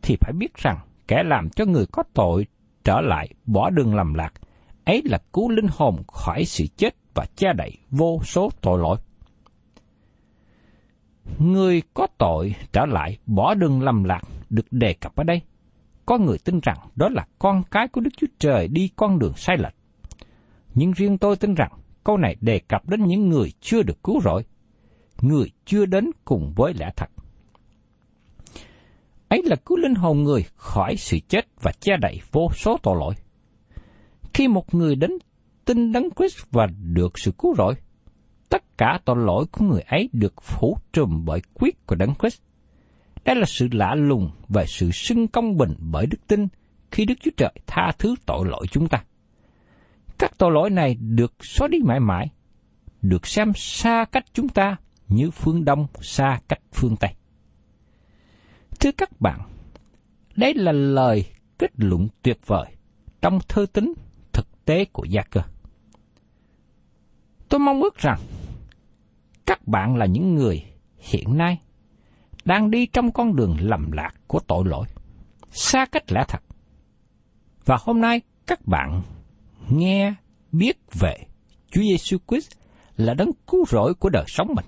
thì 0.02 0.16
phải 0.20 0.34
biết 0.34 0.56
rằng 0.56 0.80
kẻ 1.08 1.24
làm 1.26 1.50
cho 1.50 1.66
người 1.66 1.86
có 1.92 2.04
tội 2.14 2.46
trở 2.84 3.02
lại 3.02 3.30
bỏ 3.46 3.70
đường 3.70 3.96
làm 3.96 4.14
lạc, 4.14 4.34
ấy 4.88 5.02
là 5.06 5.18
cứu 5.34 5.50
linh 5.50 5.68
hồn 5.72 6.04
khỏi 6.08 6.46
sự 6.46 6.66
chết 6.78 6.96
và 7.14 7.26
che 7.36 7.48
đậy 7.58 7.78
vô 7.90 8.20
số 8.24 8.50
tội 8.62 8.80
lỗi. 8.80 8.98
Người 11.40 11.82
có 11.94 12.08
tội 12.18 12.56
trở 12.72 12.86
lại 12.86 13.18
bỏ 13.26 13.54
đường 13.54 13.82
lầm 13.82 14.04
lạc 14.04 14.22
được 14.50 14.66
đề 14.72 14.94
cập 14.94 15.16
ở 15.16 15.24
đây. 15.24 15.42
Có 16.06 16.18
người 16.18 16.38
tin 16.38 16.60
rằng 16.60 16.78
đó 16.96 17.10
là 17.10 17.28
con 17.40 17.64
cái 17.72 17.88
của 17.88 18.02
Đức 18.02 18.10
Chúa 18.18 18.28
Trời 18.40 18.68
đi 18.68 18.90
con 18.96 19.20
đường 19.20 19.34
sai 19.36 19.58
lệch. 19.58 19.76
Nhưng 20.74 20.92
riêng 20.92 21.18
tôi 21.18 21.36
tin 21.36 21.56
rằng 21.56 21.72
câu 22.04 22.18
này 22.18 22.36
đề 22.42 22.60
cập 22.60 22.90
đến 22.90 23.04
những 23.04 23.30
người 23.30 23.52
chưa 23.62 23.84
được 23.84 24.04
cứu 24.04 24.22
rỗi, 24.22 24.44
người 25.22 25.52
chưa 25.66 25.86
đến 25.86 26.12
cùng 26.26 26.54
với 26.56 26.74
lẽ 26.74 26.92
thật. 26.96 27.10
Ấy 29.28 29.42
là 29.46 29.56
cứu 29.56 29.78
linh 29.78 29.96
hồn 29.96 30.24
người 30.24 30.46
khỏi 30.56 30.96
sự 30.98 31.18
chết 31.28 31.48
và 31.62 31.72
che 31.80 31.94
đậy 32.02 32.22
vô 32.32 32.50
số 32.56 32.78
tội 32.84 32.96
lỗi. 33.00 33.16
Khi 34.38 34.48
một 34.48 34.74
người 34.74 34.96
đến 34.96 35.12
tin 35.66 35.92
đấng 35.92 36.10
Christ 36.16 36.38
và 36.52 36.68
được 36.94 37.20
sự 37.20 37.32
cứu 37.38 37.56
rỗi, 37.58 37.74
tất 38.50 38.78
cả 38.78 39.00
tội 39.06 39.16
lỗi 39.18 39.46
của 39.52 39.66
người 39.66 39.82
ấy 39.82 40.10
được 40.14 40.42
phủ 40.42 40.78
trùm 40.94 41.26
bởi 41.26 41.42
quyết 41.54 41.86
của 41.88 41.96
đấng 41.96 42.14
Christ. 42.16 42.42
Đây 43.26 43.36
là 43.36 43.46
sự 43.46 43.68
lạ 43.72 43.96
lùng 43.96 44.32
về 44.50 44.66
sự 44.68 44.92
xưng 44.92 45.28
công 45.28 45.58
bình 45.58 45.74
bởi 45.80 46.06
đức 46.06 46.18
tin 46.28 46.48
khi 46.92 47.06
Đức 47.06 47.14
Chúa 47.20 47.32
Trời 47.38 47.54
tha 47.68 47.92
thứ 48.00 48.16
tội 48.26 48.48
lỗi 48.48 48.66
chúng 48.72 48.88
ta. 48.88 49.04
Các 50.18 50.38
tội 50.38 50.52
lỗi 50.52 50.70
này 50.70 50.96
được 50.96 51.34
xóa 51.42 51.68
đi 51.68 51.78
mãi 51.86 52.00
mãi, 52.00 52.30
được 53.02 53.28
xem 53.28 53.52
xa 53.56 54.06
cách 54.12 54.26
chúng 54.34 54.50
ta 54.50 54.76
như 55.08 55.32
phương 55.32 55.66
Đông 55.66 55.88
xa 56.02 56.40
cách 56.48 56.62
phương 56.72 56.96
Tây. 57.00 57.14
Thưa 58.80 58.92
các 58.92 59.22
bạn, 59.22 59.40
đây 60.36 60.54
là 60.54 60.72
lời 60.72 61.26
kết 61.58 61.72
luận 61.78 62.08
tuyệt 62.22 62.40
vời 62.46 62.66
trong 63.22 63.40
thơ 63.48 63.66
tính 63.74 63.94
tế 64.68 64.86
của 64.86 65.04
Gia 65.04 65.22
Cơ. 65.22 65.42
Tôi 67.50 67.60
mong 67.60 67.82
ước 67.82 67.98
rằng 67.98 68.20
các 69.46 69.68
bạn 69.68 69.96
là 69.96 70.06
những 70.06 70.36
người 70.36 70.64
hiện 70.98 71.38
nay 71.38 71.62
đang 72.46 72.72
đi 72.72 72.86
trong 72.86 73.12
con 73.12 73.36
đường 73.36 73.58
lầm 73.60 73.92
lạc 73.92 74.12
của 74.28 74.40
tội 74.48 74.64
lỗi, 74.66 74.88
xa 75.52 75.86
cách 75.92 76.12
lẽ 76.12 76.24
thật. 76.28 76.42
Và 77.66 77.78
hôm 77.82 78.02
nay 78.02 78.22
các 78.48 78.68
bạn 78.68 79.02
nghe 79.70 80.14
biết 80.52 80.78
về 81.00 81.18
Chúa 81.72 81.82
Giêsu 81.82 82.18
Christ 82.28 82.52
là 82.98 83.14
đấng 83.14 83.32
cứu 83.48 83.66
rỗi 83.68 83.94
của 83.94 84.10
đời 84.10 84.26
sống 84.28 84.48
mình. 84.56 84.66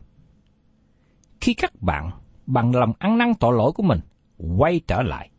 Khi 1.41 1.53
các 1.53 1.81
bạn 1.81 2.09
bằng 2.45 2.75
lòng 2.75 2.93
ăn 2.99 3.17
năn 3.17 3.33
tội 3.39 3.53
lỗi 3.57 3.71
của 3.75 3.83
mình 3.83 3.99
quay 4.57 4.81
trở 4.87 5.01
lại, 5.01 5.29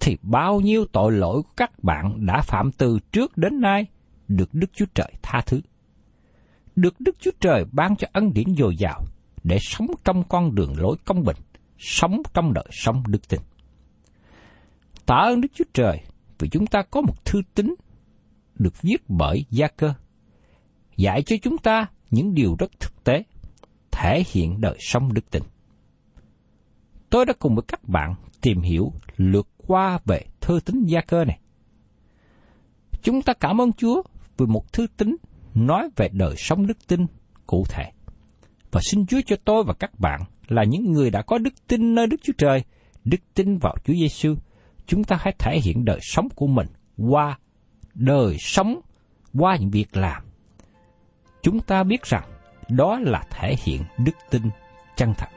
thì 0.00 0.16
bao 0.22 0.60
nhiêu 0.60 0.84
tội 0.92 1.12
lỗi 1.12 1.42
của 1.42 1.52
các 1.56 1.84
bạn 1.84 2.26
đã 2.26 2.42
phạm 2.42 2.70
từ 2.72 2.98
trước 3.12 3.36
đến 3.36 3.60
nay 3.60 3.86
được 4.28 4.54
Đức 4.54 4.70
Chúa 4.74 4.86
Trời 4.94 5.12
tha 5.22 5.40
thứ 5.46 5.60
được 6.76 7.00
Đức 7.00 7.16
Chúa 7.20 7.30
Trời 7.40 7.64
ban 7.72 7.96
cho 7.96 8.08
ân 8.12 8.32
điển 8.32 8.54
dồi 8.58 8.76
dào 8.76 9.04
để 9.44 9.58
sống 9.60 9.86
trong 10.04 10.24
con 10.28 10.54
đường 10.54 10.72
lối 10.78 10.96
công 11.04 11.24
bình, 11.24 11.36
sống 11.78 12.22
trong 12.34 12.52
đời 12.52 12.66
sống 12.70 13.02
đức 13.08 13.28
tin. 13.28 13.40
Tạ 15.06 15.16
ơn 15.16 15.40
Đức 15.40 15.48
Chúa 15.54 15.64
Trời 15.74 15.98
vì 16.38 16.48
chúng 16.48 16.66
ta 16.66 16.82
có 16.90 17.00
một 17.00 17.24
thư 17.24 17.42
tín 17.54 17.74
được 18.54 18.82
viết 18.82 18.96
bởi 19.08 19.44
Gia 19.50 19.68
Cơ, 19.68 19.94
dạy 20.96 21.22
cho 21.22 21.36
chúng 21.42 21.58
ta 21.58 21.86
những 22.10 22.34
điều 22.34 22.56
rất 22.58 22.70
thực 22.80 23.04
tế, 23.04 23.22
thể 23.90 24.22
hiện 24.32 24.60
đời 24.60 24.76
sống 24.80 25.14
đức 25.14 25.30
tin. 25.30 25.42
Tôi 27.10 27.26
đã 27.26 27.32
cùng 27.38 27.54
với 27.54 27.64
các 27.68 27.88
bạn 27.88 28.14
tìm 28.40 28.60
hiểu 28.60 28.92
lược 29.16 29.48
qua 29.70 29.98
về 30.04 30.20
thư 30.40 30.60
tín 30.64 30.84
Gia 30.84 31.00
Cơ 31.00 31.24
này. 31.24 31.40
Chúng 33.02 33.22
ta 33.22 33.32
cảm 33.40 33.60
ơn 33.60 33.72
Chúa 33.72 34.02
vì 34.36 34.46
một 34.46 34.72
thư 34.72 34.86
tín 34.96 35.16
nói 35.54 35.88
về 35.96 36.08
đời 36.12 36.34
sống 36.36 36.66
đức 36.66 36.86
tin 36.86 37.06
cụ 37.46 37.64
thể. 37.68 37.84
Và 38.70 38.80
xin 38.90 39.06
Chúa 39.06 39.20
cho 39.26 39.36
tôi 39.44 39.64
và 39.66 39.74
các 39.74 40.00
bạn 40.00 40.20
là 40.48 40.64
những 40.64 40.92
người 40.92 41.10
đã 41.10 41.22
có 41.22 41.38
đức 41.38 41.54
tin 41.68 41.94
nơi 41.94 42.06
Đức 42.06 42.16
Chúa 42.22 42.32
Trời, 42.38 42.64
đức 43.04 43.20
tin 43.34 43.58
vào 43.58 43.74
Chúa 43.84 43.94
Giêsu, 43.94 44.34
chúng 44.86 45.04
ta 45.04 45.18
hãy 45.20 45.34
thể 45.38 45.60
hiện 45.64 45.84
đời 45.84 45.98
sống 46.02 46.28
của 46.34 46.46
mình 46.46 46.66
qua 46.96 47.38
đời 47.94 48.36
sống, 48.38 48.80
qua 49.34 49.56
những 49.56 49.70
việc 49.70 49.96
làm. 49.96 50.22
Chúng 51.42 51.60
ta 51.60 51.82
biết 51.82 52.02
rằng 52.02 52.24
đó 52.68 52.98
là 53.02 53.22
thể 53.30 53.54
hiện 53.64 53.82
đức 53.98 54.16
tin 54.30 54.42
chân 54.96 55.14
thật. 55.18 55.28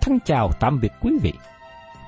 Thân 0.00 0.18
chào 0.24 0.50
tạm 0.60 0.80
biệt 0.80 0.92
quý 1.00 1.12
vị 1.22 1.32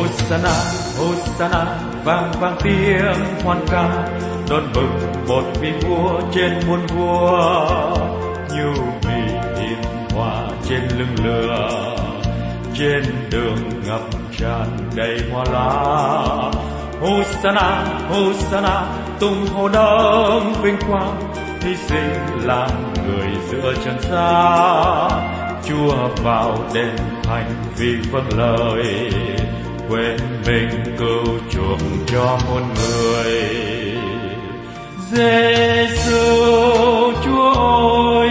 Hosanna 0.00 0.54
Hosanna 0.98 1.64
vang 2.04 2.32
vang 2.40 2.56
tiếng 2.62 3.44
hoan 3.44 3.60
ca. 3.70 4.08
Đón 4.50 4.72
mừng 4.74 5.12
một 5.28 5.42
vị 5.60 5.72
vua 5.82 6.20
trên 6.34 6.52
muôn 6.68 6.86
vua. 6.86 7.96
Như 8.50 8.72
vị 9.02 9.22
hiền 9.60 9.82
hòa 10.14 10.48
trên 10.68 10.82
lưng 10.98 11.16
lừa, 11.24 11.96
trên 12.78 13.02
đường 13.30 13.56
ngập 13.86 14.00
tràn 14.38 14.78
đầy 14.96 15.18
hoa 15.32 15.44
lá. 15.52 16.50
Hosanna 17.00 17.84
Hosanna 18.08 18.86
tung 19.20 19.46
hô 19.46 19.68
đấng 19.68 20.52
vinh 20.62 20.76
quang. 20.88 21.32
Hy 21.60 21.76
sinh 21.76 22.14
làm 22.44 22.70
người 23.06 23.28
giữa 23.50 23.74
trần 23.84 24.00
gian 24.00 25.40
Chúa 25.68 26.08
vào 26.22 26.58
đền 26.74 26.96
thành 27.22 27.54
vì 27.76 27.96
vâng 28.10 28.28
lời 28.38 29.10
quên 29.90 30.16
mình 30.46 30.68
cứu 30.98 31.24
chuộc 31.50 31.78
cho 32.06 32.38
muôn 32.48 32.62
người. 32.74 33.32
Giêsu 35.10 36.12
Chúa 37.24 37.52
ơi, 38.20 38.30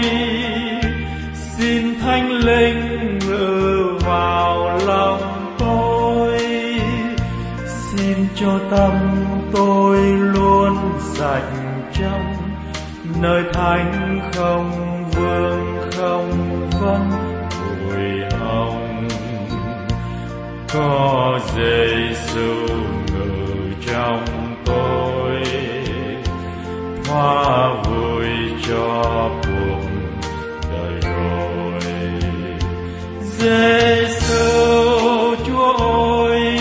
xin 1.34 2.00
thánh 2.00 2.32
linh 2.32 3.20
ngự 3.20 3.98
vào 4.06 4.80
lòng 4.88 5.56
tôi. 5.60 6.40
Xin 7.68 8.28
cho 8.36 8.60
tâm 8.72 8.92
tôi 9.54 9.98
luôn 10.08 10.78
sạch 11.14 11.52
trong 11.94 12.34
nơi 13.22 13.44
thánh 13.54 14.20
không 14.34 14.72
vương 15.12 15.78
không 15.92 16.32
vân 16.82 17.29
có 20.74 21.40
Giêsu 21.56 22.68
ngự 23.14 23.74
trong 23.88 24.26
tôi. 24.66 25.44
Hoa 27.08 27.74
vui 27.84 28.28
cho 28.68 29.30
cuộc 29.44 29.82
đời 30.72 31.02
rồi. 31.02 31.82
Giêsu 33.22 34.36
Chúa 35.48 35.74
ơi, 36.28 36.58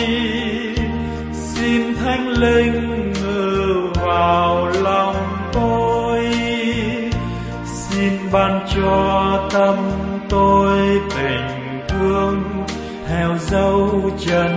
xin 1.32 1.94
thánh 1.94 2.28
linh 2.28 3.12
ngự 3.12 3.88
vào 3.94 4.66
lòng 4.82 5.16
tôi. 5.52 6.24
Xin 7.64 8.12
ban 8.32 8.60
cho 8.74 9.48
tâm 9.52 9.76
tôi 10.28 11.00
tình 11.16 11.57
theo 13.18 13.38
dấu 13.38 14.10
chân 14.18 14.52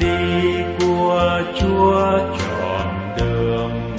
đi 0.00 0.62
của 0.80 1.42
Chúa 1.60 2.18
trọn 2.38 2.86
đường. 3.18 3.96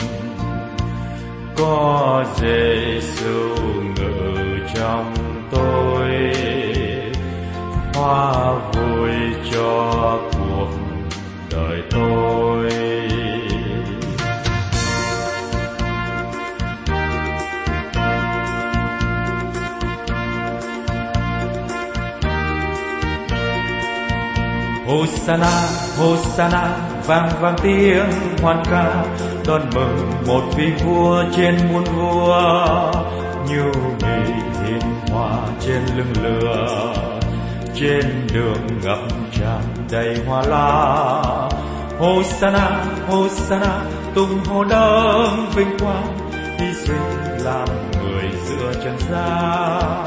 Có 1.58 2.26
Giêsu 2.36 3.56
-xu 3.56 3.63
Hosanna, 25.24 25.68
Hosanna, 25.98 26.78
vang 27.06 27.30
vang 27.42 27.56
tiếng 27.64 28.06
hoan 28.42 28.64
ca, 28.66 29.06
đón 29.48 29.62
mừng 29.76 30.12
một 30.28 30.44
vị 30.58 30.72
vua 30.86 31.24
trên 31.36 31.56
muôn 31.72 31.84
vua, 31.84 32.92
như 33.48 33.64
mỹ 34.02 34.34
hiền 34.66 34.82
hòa 35.12 35.38
trên 35.60 35.82
lưng 35.98 36.14
lừa. 36.24 36.94
trên 37.76 38.28
đường 38.34 38.80
ngập 38.84 39.00
tràn 39.32 39.62
đầy 39.92 40.18
hoa 40.28 40.44
lá. 40.48 41.24
Hosanna, 41.98 42.86
Hosanna, 43.08 43.82
tung 44.16 44.40
hô 44.46 44.64
đấng 44.64 45.50
vinh 45.56 45.78
quang, 45.80 46.18
hy 46.60 46.74
sinh 46.74 47.44
làm 47.44 47.68
người 47.94 48.30
giữa 48.46 48.74
trần 48.84 48.98
gian. 49.12 50.06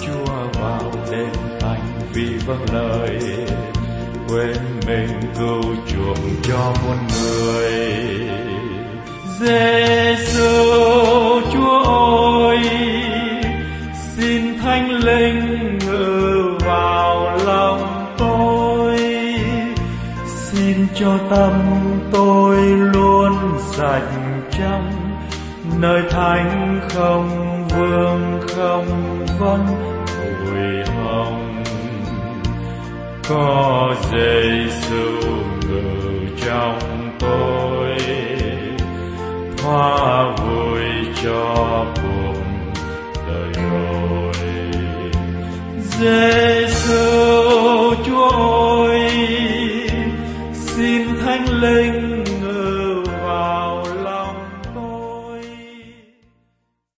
Chúa 0.00 0.60
vào 0.60 0.92
đền 1.10 1.32
thành 1.60 2.00
vì 2.12 2.38
vâng 2.46 2.66
lời 2.72 3.18
quên 4.32 4.56
mình 4.86 5.20
cứu 5.38 5.62
chuộc 5.86 6.18
cho 6.42 6.74
muôn 6.82 6.96
người. 7.22 7.72
Giêsu 9.40 10.48
Chúa 11.52 11.82
ơi, 12.48 12.58
xin 14.16 14.58
thánh 14.58 14.90
linh 14.90 15.78
ngự 15.78 16.58
vào 16.60 17.38
lòng 17.46 18.14
tôi. 18.18 18.98
Xin 20.26 20.86
cho 20.94 21.18
tâm 21.30 21.52
tôi 22.12 22.56
luôn 22.66 23.32
sạch 23.70 24.12
trong 24.58 24.92
nơi 25.80 26.02
thánh 26.10 26.80
không 26.88 27.28
vương 27.68 28.40
không 28.56 28.86
vân 29.38 29.60
hồi 29.66 31.01
có 33.28 33.94
dây 34.12 34.52
Giêsu 34.72 35.30
ngự 35.68 36.26
trong 36.46 36.78
tôi 37.18 37.96
hoa 39.62 40.36
vui 40.36 40.82
cho 41.24 41.86
cuộc 42.02 42.34
đời 43.28 43.52
rồi 43.54 44.34
Giêsu 45.78 46.94
Chúa 48.06 48.28
ơi, 48.88 49.10
xin 50.52 51.08
thánh 51.24 51.46
linh 51.60 52.01